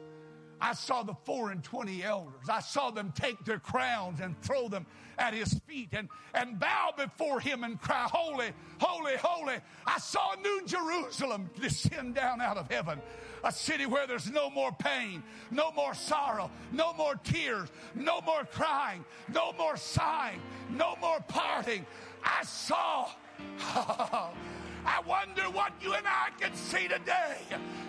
I 0.60 0.74
saw 0.74 1.02
the 1.02 1.14
four 1.24 1.50
and 1.50 1.62
twenty 1.62 2.02
elders. 2.02 2.48
I 2.48 2.60
saw 2.60 2.90
them 2.90 3.12
take 3.14 3.44
their 3.44 3.60
crowns 3.60 4.20
and 4.20 4.40
throw 4.42 4.68
them 4.68 4.86
at 5.18 5.34
his 5.34 5.54
feet 5.66 5.90
and, 5.92 6.08
and 6.34 6.58
bow 6.58 6.92
before 6.96 7.40
him 7.40 7.64
and 7.64 7.80
cry, 7.80 8.08
Holy, 8.10 8.50
holy, 8.80 9.16
holy. 9.16 9.56
I 9.86 9.98
saw 9.98 10.34
New 10.42 10.62
Jerusalem 10.66 11.50
descend 11.60 12.14
down 12.14 12.40
out 12.40 12.56
of 12.56 12.70
heaven. 12.70 13.00
a 13.44 13.52
city 13.52 13.86
where 13.86 14.06
there's 14.06 14.30
no 14.30 14.50
more 14.50 14.72
pain, 14.72 15.22
no 15.50 15.70
more 15.72 15.94
sorrow, 15.94 16.50
no 16.72 16.92
more 16.94 17.14
tears, 17.16 17.68
no 17.94 18.20
more 18.22 18.44
crying, 18.44 19.04
no 19.32 19.52
more 19.52 19.76
sighing, 19.76 20.40
no 20.70 20.96
more 21.00 21.20
parting. 21.28 21.86
I 22.24 22.42
saw. 22.44 23.08
I 24.84 25.00
wonder 25.06 25.42
what 25.50 25.72
you 25.80 25.94
and 25.94 26.06
I 26.06 26.30
could 26.40 26.56
see 26.56 26.88
today 26.88 27.36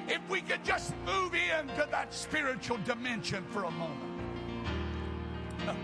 if 0.08 0.20
we 0.30 0.42
could 0.42 0.64
just 0.64 0.94
move 1.06 1.34
into 1.34 1.88
that 1.92 2.14
spiritual 2.14 2.78
dimension 2.86 3.44
for 3.52 3.64
a 3.64 3.72
moment. 3.72 4.00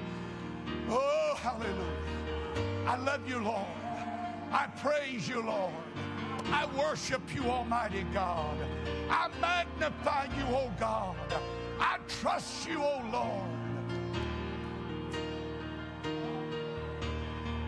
Oh, 0.88 1.36
hallelujah. 1.40 2.86
I 2.88 2.96
love 2.98 3.28
you, 3.28 3.40
Lord. 3.40 3.66
I 4.52 4.68
praise 4.80 5.28
you, 5.28 5.42
Lord. 5.42 5.74
I 6.52 6.68
worship 6.78 7.22
you, 7.34 7.44
Almighty 7.46 8.06
God. 8.14 8.56
I 9.10 9.30
magnify 9.42 10.26
you, 10.38 10.46
O 10.56 10.66
oh 10.66 10.74
God. 10.80 11.16
I 11.80 11.98
trust 12.22 12.70
you, 12.70 12.82
O 12.82 13.02
oh 13.02 13.10
Lord. 13.12 13.56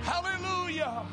Hallelujah. 0.03 1.05